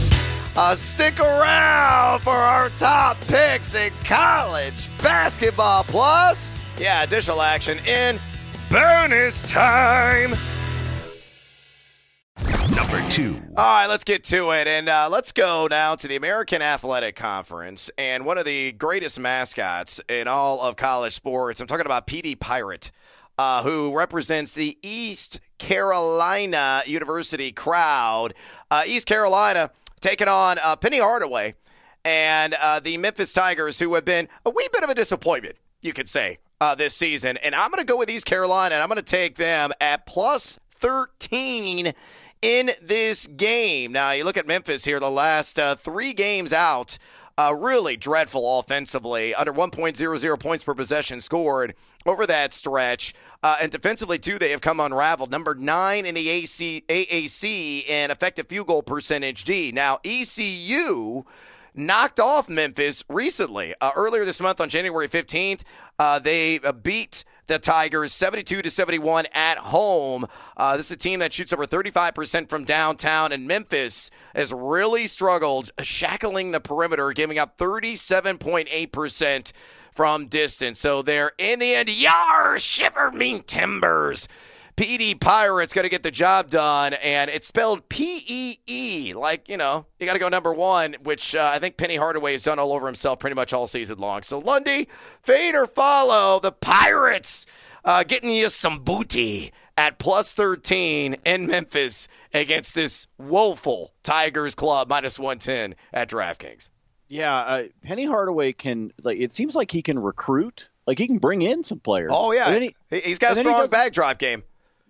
Uh, 0.57 0.75
stick 0.77 1.19
around 1.19 2.21
for 2.21 2.31
our 2.31 2.71
top 2.71 3.21
picks 3.23 3.75
in 3.75 3.93
college 4.05 4.89
basketball. 5.03 5.83
Plus, 5.83 6.55
yeah, 6.79 7.03
additional 7.03 7.43
action 7.43 7.79
in 7.87 8.21
bonus 8.71 9.43
time. 9.43 10.37
Number 12.75 13.09
two. 13.09 13.41
All 13.57 13.65
right, 13.65 13.87
let's 13.89 14.05
get 14.05 14.23
to 14.25 14.53
it. 14.53 14.69
And 14.69 14.89
uh, 14.89 15.09
let's 15.11 15.33
go 15.33 15.67
now 15.69 15.97
to 15.97 16.07
the 16.07 16.15
American 16.15 16.63
Athletic 16.63 17.17
Conference 17.17 17.91
and 17.99 18.25
one 18.25 18.39
of 18.39 18.45
the 18.45 18.73
greatest 18.73 19.19
mascots 19.19 20.01
in 20.09 20.29
all 20.29 20.61
of 20.61 20.77
college 20.77 21.15
sports. 21.15 21.61
I'm 21.61 21.67
talking 21.67 21.87
about 21.87 22.07
PeeDee 22.07 22.39
Pirate, 22.39 22.93
uh, 23.39 23.65
who 23.65 23.97
represents 23.97 24.55
the 24.55 24.79
East 24.83 25.41
Carolina 25.59 26.83
University 26.87 27.51
crowd. 27.51 28.35
Uh, 28.71 28.83
East 28.87 29.07
Carolina 29.07 29.71
taking 30.05 30.29
on 30.29 30.59
uh, 30.63 30.77
Penny 30.77 31.01
Hardaway 31.01 31.55
and 32.05 32.55
uh, 32.61 32.79
the 32.79 32.99
Memphis 32.99 33.33
Tigers, 33.33 33.79
who 33.79 33.95
have 33.95 34.05
been 34.05 34.29
a 34.45 34.51
wee 34.51 34.69
bit 34.71 34.85
of 34.85 34.91
a 34.91 34.95
disappointment, 34.95 35.57
you 35.81 35.95
could 35.95 36.11
say, 36.11 36.39
uh, 36.61 36.75
this 36.75 36.95
season. 36.95 37.39
And 37.39 37.55
I'm 37.55 37.71
going 37.71 37.85
to 37.85 37.91
go 37.91 37.97
with 37.97 38.11
East 38.11 38.27
Carolina, 38.27 38.75
and 38.75 38.83
I'm 38.83 38.89
going 38.89 39.03
to 39.03 39.03
take 39.03 39.37
them 39.37 39.73
at 39.81 40.05
plus 40.05 40.59
13 40.77 41.95
in 42.43 42.71
this 42.83 43.27
game. 43.27 43.93
Now, 43.93 44.11
you 44.11 44.25
look 44.25 44.37
at 44.37 44.47
Memphis 44.47 44.85
here, 44.85 45.01
the 45.01 45.11
last 45.11 45.59
uh, 45.59 45.75
three 45.75 46.13
games 46.13 46.53
out. 46.53 46.99
Uh, 47.37 47.53
really 47.59 47.97
dreadful 47.97 48.61
offensively, 48.61 49.35
under 49.35 49.53
1.00 49.53 50.39
points 50.39 50.63
per 50.63 50.75
possession 50.75 51.21
scored 51.21 51.75
over 52.07 52.27
that 52.27 52.53
stretch. 52.53 53.13
Uh, 53.45 53.59
and 53.61 53.71
defensively, 53.71 54.19
too, 54.19 54.39
they 54.39 54.53
have 54.53 54.63
come 54.63 54.81
unraveled. 54.81 55.31
Number 55.31 55.55
nine 55.55 56.07
in 56.07 56.15
the 56.15 56.31
AC, 56.31 56.83
AAC 56.89 57.87
in 57.87 58.11
effective 58.11 58.47
field 58.47 58.69
goal 58.69 58.83
percentage 58.83 59.45
D. 59.45 59.71
Now, 59.71 59.99
ECU 60.03 61.25
knocked 61.75 62.19
off 62.19 62.49
Memphis 62.49 63.05
recently. 63.11 63.75
Uh, 63.83 63.91
earlier 63.95 64.25
this 64.25 64.41
month 64.41 64.63
on 64.63 64.71
January 64.71 65.09
15th, 65.09 65.61
uh, 65.99 66.19
they 66.21 66.59
uh, 66.61 66.73
beat 66.73 67.23
the 67.47 67.59
Tigers 67.59 68.15
72 68.15 68.63
to 68.63 68.71
71 68.71 69.27
at 69.35 69.59
home. 69.59 70.25
Uh, 70.57 70.79
this 70.79 70.87
is 70.87 70.93
a 70.93 70.97
team 70.97 71.19
that 71.19 71.35
shoots 71.35 71.53
over 71.53 71.67
35% 71.67 72.49
from 72.49 72.65
downtown, 72.65 73.31
and 73.31 73.47
Memphis 73.47 74.11
has 74.35 74.55
really 74.55 75.07
struggled 75.07 75.71
shackling 75.83 76.53
the 76.53 76.61
perimeter, 76.61 77.13
giving 77.13 77.39
up 77.39 77.59
37.8% 77.59 79.53
from 79.95 80.27
distance. 80.27 80.81
So 80.81 81.03
they're 81.03 81.33
in 81.39 81.59
the 81.59 81.75
end, 81.75 81.89
yar, 81.89 82.59
shiver 82.59 83.11
me 83.13 83.41
timbers. 83.41 84.29
PeeDee 84.77 85.21
Pirates 85.21 85.73
going 85.73 85.85
to 85.85 85.89
get 85.89 86.03
the 86.03 86.11
job 86.11 86.51
done, 86.51 86.95
and 86.95 87.31
it's 87.31 87.47
spelled 87.47 87.89
P 87.89 88.25
E 88.27 88.57
E, 88.67 89.15
like, 89.15 89.49
you 89.49 89.57
know, 89.57 89.87
you 90.01 90.07
got 90.07 90.15
to 90.15 90.19
go 90.19 90.29
number 90.29 90.53
one, 90.53 90.97
which 91.05 91.37
uh, 91.37 91.53
I 91.55 91.61
think 91.61 91.77
Penny 91.77 91.95
Hardaway 91.95 92.33
has 92.33 92.43
done 92.43 92.59
all 92.59 92.73
over 92.73 92.87
himself 92.87 93.21
pretty 93.21 93.37
much 93.37 93.53
all 93.53 93.69
season 93.69 93.99
long. 93.99 94.23
So, 94.25 94.39
Lundy, 94.41 94.89
fade 95.23 95.55
or 95.55 95.69
follow 95.69 96.41
the 96.41 96.51
Pirates 96.51 97.47
uh, 97.85 98.03
getting 98.03 98.31
you 98.31 98.49
some 98.49 98.81
booty 98.81 99.53
at 99.77 99.99
plus 100.01 100.35
13 100.35 101.17
in 101.25 101.47
Memphis 101.47 102.09
against 102.33 102.75
this 102.75 103.07
woeful 103.17 103.93
Tigers 104.03 104.57
club, 104.57 104.89
minus 104.89 105.21
110 105.21 105.77
at 105.93 106.09
DraftKings. 106.09 106.71
Yeah, 107.15 107.37
uh, 107.37 107.63
Penny 107.85 108.07
Hardaway 108.07 108.53
can, 108.53 108.93
like, 109.05 109.21
it 109.21 109.31
seems 109.31 109.55
like 109.55 109.71
he 109.71 109.83
can 109.83 110.01
recruit. 110.01 110.69
Like, 110.85 110.99
he 110.99 111.07
can 111.07 111.19
bring 111.19 111.43
in 111.43 111.63
some 111.63 111.79
players. 111.79 112.11
Oh, 112.13 112.33
yeah. 112.33 112.59
He, 112.59 112.75
has 112.91 113.21
got 113.21 113.35
a 113.35 113.37
strong 113.37 113.69
backdrop 113.69 114.19
game 114.19 114.43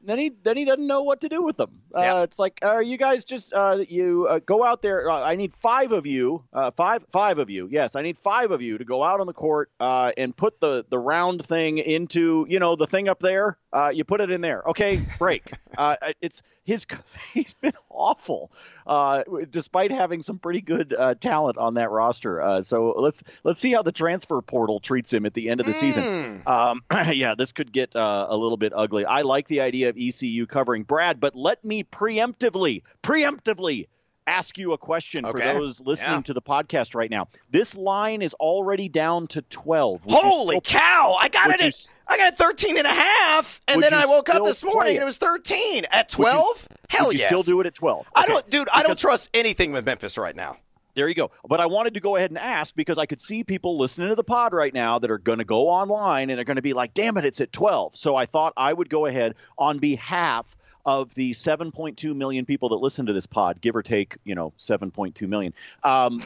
then 0.04 0.18
he 0.18 0.32
then 0.42 0.56
he 0.56 0.64
doesn't 0.64 0.86
know 0.86 1.02
what 1.02 1.22
to 1.22 1.28
do 1.28 1.42
with 1.42 1.56
them. 1.56 1.80
Uh, 1.94 2.00
It's 2.22 2.38
like, 2.38 2.58
uh, 2.62 2.78
you 2.78 2.96
guys 2.96 3.24
just 3.24 3.52
uh, 3.52 3.78
you 3.88 4.26
uh, 4.28 4.40
go 4.40 4.64
out 4.64 4.82
there. 4.82 5.10
Uh, 5.10 5.20
I 5.20 5.36
need 5.36 5.54
five 5.56 5.92
of 5.92 6.06
you, 6.06 6.44
uh, 6.52 6.70
five 6.72 7.04
five 7.10 7.38
of 7.38 7.50
you. 7.50 7.68
Yes, 7.70 7.96
I 7.96 8.02
need 8.02 8.18
five 8.18 8.50
of 8.50 8.62
you 8.62 8.78
to 8.78 8.84
go 8.84 9.02
out 9.02 9.20
on 9.20 9.26
the 9.26 9.32
court 9.32 9.70
and 9.80 10.36
put 10.36 10.60
the 10.60 10.84
the 10.88 10.98
round 10.98 11.44
thing 11.44 11.78
into 11.78 12.46
you 12.48 12.58
know 12.58 12.76
the 12.76 12.86
thing 12.86 13.08
up 13.08 13.20
there. 13.20 13.58
you 13.92 14.04
put 14.04 14.20
it 14.20 14.30
in 14.30 14.40
there. 14.40 14.62
Okay, 14.66 15.04
break. 15.18 15.52
it's 16.20 16.42
his 16.64 16.86
he's 17.34 17.54
been 17.54 17.74
awful, 17.90 18.50
uh, 18.86 19.22
despite 19.50 19.90
having 19.90 20.22
some 20.22 20.38
pretty 20.38 20.60
good 20.60 20.94
uh, 20.94 21.14
talent 21.14 21.58
on 21.58 21.74
that 21.74 21.90
roster. 21.90 22.40
Uh, 22.40 22.62
so 22.62 22.94
let's 22.98 23.22
let's 23.44 23.60
see 23.60 23.72
how 23.72 23.82
the 23.82 23.92
transfer 23.92 24.40
portal 24.42 24.80
treats 24.80 25.12
him 25.12 25.26
at 25.26 25.34
the 25.34 25.48
end 25.50 25.60
of 25.60 25.66
the 25.66 25.72
mm. 25.72 25.76
season. 25.76 26.42
Um, 26.46 26.82
yeah, 27.12 27.34
this 27.36 27.52
could 27.52 27.72
get 27.72 27.94
uh, 27.94 28.26
a 28.28 28.36
little 28.36 28.56
bit 28.56 28.72
ugly. 28.74 29.04
I 29.04 29.22
like 29.22 29.46
the 29.48 29.60
idea 29.60 29.90
ECU 29.98 30.46
covering 30.46 30.82
Brad, 30.82 31.20
but 31.20 31.34
let 31.34 31.64
me 31.64 31.84
preemptively 31.84 32.82
preemptively 33.02 33.86
ask 34.26 34.56
you 34.58 34.72
a 34.72 34.78
question 34.78 35.26
okay. 35.26 35.52
for 35.52 35.58
those 35.58 35.80
listening 35.80 36.12
yeah. 36.12 36.20
to 36.20 36.32
the 36.32 36.42
podcast 36.42 36.94
right 36.94 37.10
now. 37.10 37.28
This 37.50 37.76
line 37.76 38.22
is 38.22 38.34
already 38.34 38.88
down 38.88 39.26
to 39.28 39.42
12. 39.42 40.02
Holy 40.08 40.60
cow. 40.62 41.16
I 41.20 41.28
got 41.28 41.50
it 41.50 41.60
at, 41.60 41.90
I 42.08 42.16
got 42.16 42.32
it 42.32 42.38
13 42.38 42.78
and 42.78 42.86
a 42.86 42.90
half 42.90 43.60
and 43.68 43.82
then 43.82 43.94
I 43.94 44.06
woke 44.06 44.28
up 44.28 44.44
this 44.44 44.64
morning 44.64 44.94
and 44.94 45.02
it 45.02 45.06
was 45.06 45.18
13 45.18 45.84
at 45.90 46.08
12? 46.08 46.68
Hell 46.88 47.08
would 47.08 47.18
yes. 47.18 47.28
still 47.28 47.42
do 47.42 47.60
it 47.60 47.66
at 47.66 47.74
12. 47.74 48.00
Okay. 48.00 48.08
I 48.14 48.26
don't 48.26 48.48
dude, 48.50 48.64
because, 48.64 48.80
I 48.80 48.82
don't 48.82 48.98
trust 48.98 49.30
anything 49.34 49.72
with 49.72 49.84
Memphis 49.84 50.16
right 50.16 50.36
now. 50.36 50.56
There 50.94 51.08
you 51.08 51.14
go. 51.14 51.30
But 51.46 51.60
I 51.60 51.66
wanted 51.66 51.94
to 51.94 52.00
go 52.00 52.16
ahead 52.16 52.30
and 52.30 52.38
ask 52.38 52.74
because 52.74 52.98
I 52.98 53.06
could 53.06 53.20
see 53.20 53.42
people 53.42 53.78
listening 53.78 54.08
to 54.08 54.14
the 54.14 54.24
pod 54.24 54.52
right 54.52 54.72
now 54.72 54.98
that 55.00 55.10
are 55.10 55.18
going 55.18 55.38
to 55.38 55.44
go 55.44 55.68
online 55.68 56.30
and 56.30 56.38
they're 56.38 56.44
going 56.44 56.56
to 56.56 56.62
be 56.62 56.72
like, 56.72 56.94
"Damn 56.94 57.16
it, 57.16 57.24
it's 57.24 57.40
at 57.40 57.52
12." 57.52 57.96
So 57.96 58.14
I 58.14 58.26
thought 58.26 58.52
I 58.56 58.72
would 58.72 58.88
go 58.88 59.06
ahead 59.06 59.34
on 59.58 59.78
behalf 59.78 60.56
of 60.86 61.14
the 61.14 61.32
7.2 61.32 62.14
million 62.14 62.44
people 62.44 62.70
that 62.70 62.76
listen 62.76 63.06
to 63.06 63.12
this 63.12 63.26
pod, 63.26 63.60
give 63.60 63.74
or 63.74 63.82
take, 63.82 64.16
you 64.24 64.34
know, 64.34 64.52
7.2 64.58 65.26
million, 65.28 65.54
um, 65.82 66.22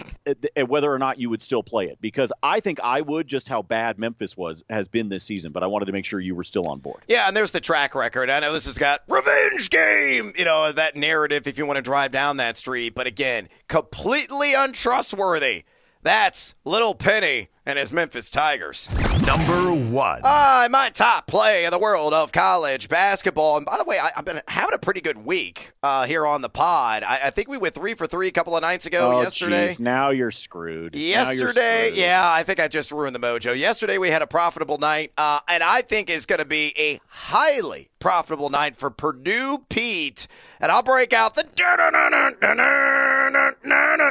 whether 0.67 0.93
or 0.93 0.99
not 0.99 1.19
you 1.19 1.31
would 1.31 1.43
still 1.43 1.63
play 1.63 1.87
it. 1.87 1.99
Because 2.01 2.33
I 2.43 2.61
think 2.61 2.79
I 2.83 3.01
would, 3.01 3.27
just 3.29 3.49
how 3.49 3.63
bad 3.63 3.99
Memphis 3.99 4.37
was 4.37 4.65
has 4.69 4.89
been 4.89 5.09
this 5.09 5.25
season. 5.25 5.53
But 5.53 5.63
I 5.63 5.67
wanted 5.67 5.87
to 5.87 5.93
make 5.93 6.05
sure 6.05 6.21
you 6.21 6.35
were 6.35 6.45
still 6.45 6.67
on 6.67 6.79
board. 6.79 7.03
Yeah, 7.09 7.29
and 7.29 7.37
there's 7.37 7.53
the 7.53 7.61
track 7.61 7.95
record. 7.95 8.31
I 8.31 8.41
know 8.41 8.53
this 8.53 8.67
has 8.67 8.79
got 8.79 9.03
revenge 9.09 9.71
game, 9.71 10.33
you 10.37 10.45
know, 10.45 10.73
that 10.73 10.97
narrative 10.97 11.47
if 11.47 11.59
you 11.59 11.67
want 11.67 11.77
to 11.77 11.83
drive 11.83 12.11
down 12.11 12.39
that 12.39 12.57
street. 12.57 12.95
But 12.95 13.07
again, 13.07 13.49
completely 13.69 14.55
untrustworthy. 14.55 15.65
That's 16.03 16.55
Little 16.65 16.95
Penny 16.95 17.49
and 17.69 17.79
his 17.79 17.93
Memphis 17.93 18.31
Tigers. 18.31 18.89
Number 19.27 19.75
one. 19.75 20.23
Uh, 20.25 20.69
my 20.71 20.89
top 20.89 21.27
play 21.27 21.67
in 21.67 21.71
the 21.71 21.79
world 21.79 22.15
of 22.15 22.33
college 22.33 22.89
basketball. 22.89 23.59
And 23.59 23.67
by 23.67 23.77
the 23.77 23.85
way, 23.85 23.99
I, 23.99 24.11
have 24.17 24.25
been 24.25 24.41
having 24.49 24.75
a 24.75 24.79
pretty 24.79 25.03
good 25.03 25.19
week 25.19 25.73
uh, 25.83 26.07
here 26.07 26.27
on 26.27 26.41
the 26.41 26.49
pod. 26.49 27.03
I, 27.03 27.21
I, 27.25 27.31
think 27.31 27.49
we 27.49 27.59
went 27.59 27.75
three 27.75 27.93
for 27.93 28.07
three 28.07 28.29
a 28.29 28.33
couple 28.33 28.57
of 28.57 28.63
nights 28.63 28.87
ago 28.87 29.13
oh, 29.15 29.21
yesterday. 29.21 29.69
Geez. 29.69 29.81
Now 29.81 30.11
you're 30.11 30.31
screwed. 30.31 30.97
Yesterday, 30.97 31.39
you're 31.39 31.51
screwed. 31.51 31.99
yeah, 31.99 32.23
I 32.25 32.43
think 32.43 32.59
I 32.59 32.69
just 32.69 32.91
ruined 32.91 33.15
the 33.15 33.21
mojo. 33.21 33.57
Yesterday 33.57 33.99
we 33.99 34.09
had 34.09 34.23
a 34.23 34.27
profitable 34.27 34.79
night, 34.79 35.13
uh, 35.19 35.41
and 35.47 35.63
I 35.63 35.83
think 35.83 36.09
is 36.09 36.25
going 36.25 36.39
to 36.39 36.47
be 36.47 36.73
a 36.79 37.01
highly 37.09 37.91
profitable 37.99 38.49
night 38.49 38.77
for 38.77 38.91
Purdue 38.91 39.65
Pete. 39.69 40.27
And 40.61 40.73
I'll 40.73 40.83
break 40.83 41.13
out 41.13 41.35
the 41.35 41.45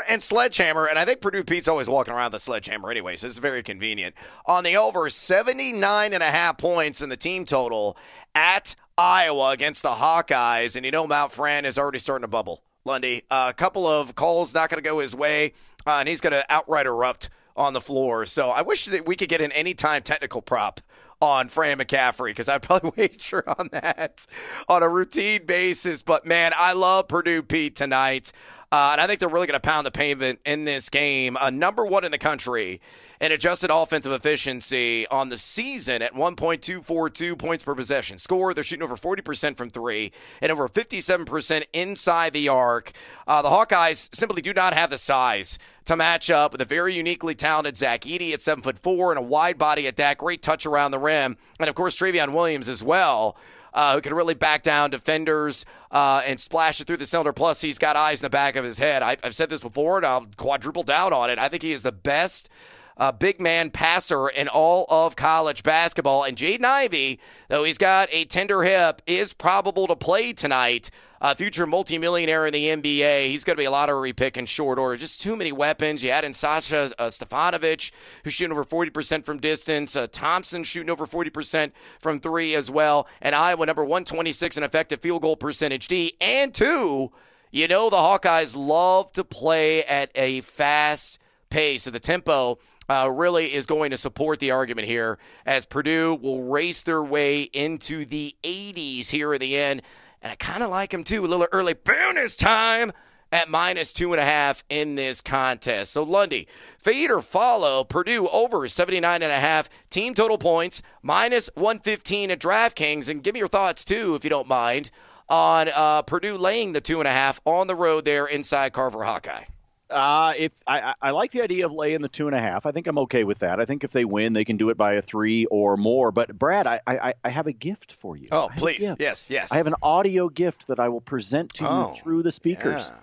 and 0.10 0.24
sledgehammer. 0.24 0.88
And 0.88 0.98
I 0.98 1.06
think 1.06 1.22
Purdue 1.22 1.44
Pete's 1.44 1.68
always 1.68 1.90
walking 1.90 2.14
around 2.14 2.32
the 2.32 2.40
sledgehammer 2.40 2.90
anyway, 2.90 3.16
so 3.16 3.28
it's 3.28 3.38
very 3.48 3.64
convenient. 3.64 4.14
On 4.46 4.66
the 4.66 4.76
over 4.76 5.10
79 5.10 6.14
and 6.14 6.22
a 6.22 6.26
half 6.26 6.58
points 6.58 7.02
in 7.02 7.08
the 7.08 7.16
team 7.16 7.46
total 7.46 7.96
at 8.36 8.76
Iowa 8.98 9.52
against 9.52 9.84
the 9.84 9.92
Hawkeyes. 9.92 10.76
And 10.76 10.86
you 10.86 10.92
know, 10.92 11.08
Mount 11.08 11.32
Fran 11.32 11.64
is 11.64 11.78
already 11.78 12.00
starting 12.00 12.24
to 12.24 12.28
bubble. 12.28 12.62
Lundy, 12.84 13.24
uh, 13.32 13.48
a 13.50 13.54
couple 13.54 13.88
of 13.88 14.16
calls 14.16 14.54
not 14.54 14.70
going 14.70 14.84
to 14.84 14.88
go 14.88 15.00
his 15.00 15.16
way, 15.16 15.54
uh, 15.86 15.98
and 16.00 16.10
he's 16.10 16.20
going 16.20 16.34
to 16.34 16.44
outright 16.50 16.86
erupt 16.86 17.30
on 17.56 17.72
the 17.72 17.82
floor. 17.82 18.26
So 18.26 18.50
I 18.50 18.64
wish 18.64 18.86
that 18.86 19.06
we 19.06 19.16
could 19.16 19.30
get 19.30 19.40
an 19.40 19.54
anytime 19.54 20.04
technical 20.04 20.42
prop 20.42 20.82
on 21.22 21.48
Fran 21.48 21.78
McCaffery 21.78 22.32
because 22.32 22.50
I'd 22.50 22.62
probably 22.64 22.92
wager 22.98 23.48
on 23.48 23.70
that 23.72 24.28
on 24.68 24.84
a 24.84 24.90
routine 24.90 25.46
basis. 25.46 26.02
But 26.02 26.26
man, 26.26 26.52
I 26.56 26.74
love 26.74 27.08
Purdue 27.08 27.44
Pete 27.44 27.76
tonight. 27.76 28.34
Uh, 28.70 28.90
and 28.92 29.02
I 29.02 29.08
think 29.08 29.22
they're 29.22 29.30
really 29.30 29.48
going 29.48 29.60
to 29.60 29.66
pound 29.66 29.86
the 29.86 29.92
pavement 29.92 30.40
in 30.46 30.66
this 30.66 30.90
game. 30.90 31.38
Uh, 31.38 31.50
number 31.50 31.86
one 31.86 32.04
in 32.04 32.12
the 32.12 32.18
country 32.18 32.82
in 33.22 33.32
adjusted 33.32 33.72
offensive 33.74 34.12
efficiency 34.12 35.08
on 35.08 35.30
the 35.30 35.38
season 35.38 36.02
at 36.02 36.14
1.242 36.14 37.38
points 37.38 37.64
per 37.64 37.74
possession. 37.74 38.18
Score, 38.18 38.54
they're 38.54 38.66
shooting 38.66 38.84
over 38.84 38.98
40% 38.98 39.56
from 39.56 39.70
three 39.70 40.12
and 40.42 40.52
over 40.52 40.68
57% 40.68 41.64
inside 41.72 42.34
the 42.34 42.50
arc. 42.50 42.92
Uh, 43.26 43.42
the 43.42 43.50
Hawkeyes 43.50 44.14
simply 44.14 44.42
do 44.42 44.54
not 44.54 44.74
have 44.74 44.90
the 44.90 44.98
size 44.98 45.58
to 45.86 45.96
match 45.96 46.30
up 46.30 46.52
with 46.52 46.62
a 46.62 46.66
very 46.66 46.94
uniquely 46.94 47.36
talented 47.36 47.78
Zach 47.78 48.02
Edey 48.02 48.34
at 48.34 48.42
seven 48.42 48.62
foot 48.62 48.78
four 48.78 49.14
and 49.14 49.18
a 49.18 49.22
wide 49.22 49.58
body 49.58 49.88
at 49.88 49.96
that. 49.96 50.18
Great 50.18 50.42
touch 50.42 50.66
around 50.66 50.92
the 50.92 51.00
rim. 51.00 51.38
And 51.58 51.70
of 51.70 51.76
course, 51.76 51.96
Trevion 51.96 52.34
Williams 52.34 52.68
as 52.68 52.84
well 52.84 53.38
uh, 53.78 53.94
who 53.94 54.02
can 54.02 54.16
really 54.16 54.34
back 54.34 54.64
down 54.64 54.90
defenders 54.90 55.64
uh, 55.92 56.24
and 56.26 56.42
splash 56.42 56.82
it 56.82 56.88
through 56.88 56.98
the 56.98 57.06
cylinder. 57.06 57.32
Plus, 57.32 57.62
he's 57.62 57.78
got 57.78 57.96
eyes 57.96 58.22
in 58.22 58.26
the 58.26 58.30
back 58.32 58.56
of 58.56 58.66
his 58.66 58.80
head. 58.80 59.04
I, 59.04 59.18
have 59.24 59.36
said 59.36 59.52
this 59.52 59.62
before, 59.62 59.98
and 59.98 60.06
I'll 60.06 60.26
quadruple 60.36 60.82
down 60.82 61.14
on 61.14 61.30
it. 61.30 61.38
I 61.38 61.48
think 61.48 61.62
he 61.62 61.72
is 61.72 61.84
the 61.84 61.92
best 61.92 62.50
uh, 62.98 63.12
big 63.12 63.40
man 63.40 63.70
passer 63.70 64.30
in 64.30 64.48
all 64.48 64.88
of 64.90 65.16
college 65.16 65.62
basketball. 65.62 66.24
And 66.24 66.36
Jaden 66.36 66.66
Ivey, 66.66 67.20
though 67.50 67.64
he's 67.66 67.78
got 67.78 68.10
a 68.12 68.26
tender 68.26 68.64
hip, 68.64 69.04
is 69.06 69.34
probable 69.34 69.86
to 69.86 69.96
play 69.96 70.34
tonight. 70.34 70.90
Uh, 71.22 71.34
future 71.34 71.66
multimillionaire 71.66 72.46
in 72.46 72.54
the 72.54 72.66
NBA. 72.68 73.28
He's 73.28 73.44
going 73.44 73.56
to 73.56 73.62
be 73.62 73.66
a 73.66 73.72
lottery 73.72 74.14
pick 74.14 74.38
in 74.38 74.46
short 74.46 74.78
order. 74.78 74.98
Just 74.98 75.22
too 75.22 75.36
many 75.36 75.52
weapons. 75.52 76.04
You 76.04 76.12
add 76.12 76.24
in 76.24 76.34
Sasha 76.34 76.92
uh, 77.00 77.08
Stefanovic, 77.08 77.92
who's 78.24 78.34
shooting 78.34 78.52
over 78.52 78.64
40% 78.64 79.26
from 79.26 79.40
distance. 79.40 79.96
Uh, 79.96 80.08
Thompson 80.08 80.64
shooting 80.64 80.90
over 80.90 81.08
40% 81.08 81.72
from 82.00 82.20
three 82.20 82.54
as 82.54 82.70
well. 82.70 83.08
And 83.22 83.34
Iowa, 83.34 83.66
number 83.66 83.84
126 83.84 84.58
in 84.58 84.64
effective 84.64 85.02
field 85.02 85.22
goal 85.22 85.36
percentage 85.36 85.88
D. 85.88 86.14
And 86.22 86.54
two, 86.54 87.12
you 87.52 87.68
know 87.68 87.90
the 87.90 87.98
Hawkeyes 87.98 88.58
love 88.58 89.12
to 89.14 89.24
play 89.24 89.84
at 89.84 90.12
a 90.16 90.42
fast 90.42 91.20
pace. 91.50 91.84
So 91.84 91.92
the 91.92 92.00
tempo 92.00 92.60
uh, 92.90 93.10
really 93.12 93.54
is 93.54 93.66
going 93.66 93.92
to 93.92 93.98
support 93.98 94.40
the 94.40 94.52
argument 94.52 94.88
here 94.88 95.18
as 95.46 95.66
Purdue 95.66 96.16
will 96.16 96.44
race 96.44 96.84
their 96.84 97.04
way 97.04 97.44
into 97.44 98.06
the 98.06 98.36
80s 98.44 99.10
here 99.10 99.34
in 99.34 99.40
the 99.40 99.58
end. 99.58 99.82
And 100.28 100.34
I 100.34 100.36
kind 100.36 100.62
of 100.62 100.70
like 100.70 100.94
him 100.94 101.06
too, 101.06 101.24
a 101.24 101.26
little 101.26 101.48
early 101.54 101.74
bonus 101.74 102.36
time 102.36 102.92
at 103.32 103.48
minus 103.48 103.94
two 103.94 104.12
and 104.12 104.20
a 104.20 104.26
half 104.26 104.62
in 104.68 104.96
this 104.96 105.22
contest. 105.22 105.94
So 105.94 106.04
Lundy, 106.04 106.50
fade 106.78 107.12
or 107.12 107.22
follow 107.22 107.86
Purdue 107.86 108.28
over 108.28 108.68
79 108.68 109.24
and 109.24 109.32
a 109.32 109.40
half 109.40 109.70
team 109.90 110.14
total 110.14 110.38
points, 110.38 110.82
minus 111.02 111.50
115 111.56 112.32
at 112.32 112.40
DraftKings. 112.42 113.08
And 113.08 113.24
give 113.24 113.36
me 113.36 113.40
your 113.40 113.48
thoughts 113.48 113.86
too, 113.86 114.16
if 114.16 114.26
you 114.26 114.30
don't 114.30 114.50
mind, 114.50 114.92
on 115.30 115.70
uh, 115.74 116.02
Purdue 116.02 116.38
laying 116.38 116.74
the 116.74 116.82
two 116.82 117.00
and 117.00 117.08
a 117.08 117.14
half 117.14 117.40
on 117.46 117.68
the 117.68 117.76
road 117.76 118.04
there 118.04 118.26
inside 118.26 118.74
Carver 118.74 119.06
Hawkeye. 119.06 119.46
Uh, 119.90 120.34
if 120.38 120.52
I, 120.66 120.94
I 121.02 121.12
like 121.12 121.32
the 121.32 121.42
idea 121.42 121.66
of 121.66 121.72
laying 121.72 122.02
the 122.02 122.10
two 122.10 122.28
and 122.28 122.36
a 122.36 122.42
half, 122.42 122.66
I 122.66 122.72
think 122.72 122.88
I'm 122.88 122.98
okay 123.00 123.24
with 123.24 123.40
that. 123.40 123.60
I 123.60 123.66
think 123.66 123.84
if 123.84 123.92
they 123.92 124.06
win, 124.06 124.34
they 124.34 124.44
can 124.44 124.58
do 124.58 124.70
it 124.70 124.78
by 124.78 124.94
a 124.94 125.02
three 125.02 125.46
or 125.46 125.78
more. 125.78 126.12
But 126.12 126.38
Brad, 126.38 126.68
I 126.68 126.82
I, 126.86 127.14
I 127.24 127.30
have 127.30 127.48
a 127.48 127.54
gift 127.54 127.94
for 127.94 128.18
you. 128.18 128.28
Oh, 128.32 128.50
please, 128.58 128.94
yes, 129.00 129.30
yes. 129.30 129.52
I 129.52 129.58
have 129.58 129.68
an 129.68 129.76
audio 129.82 130.30
gift 130.30 130.68
that 130.68 130.80
I 130.80 130.90
will 130.90 131.02
present 131.02 131.54
to 131.56 131.70
oh, 131.70 131.94
you 131.94 132.02
through 132.02 132.24
the 132.24 132.32
speakers. 132.32 132.90
Yeah. 132.90 132.98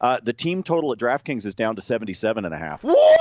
Uh, 0.00 0.18
the 0.22 0.32
team 0.32 0.62
total 0.62 0.92
at 0.92 0.98
DraftKings 0.98 1.44
is 1.44 1.54
down 1.54 1.76
to 1.76 1.82
77 1.82 2.46
and 2.46 2.54
a 2.54 2.58
half. 2.58 2.82
What? 2.82 3.20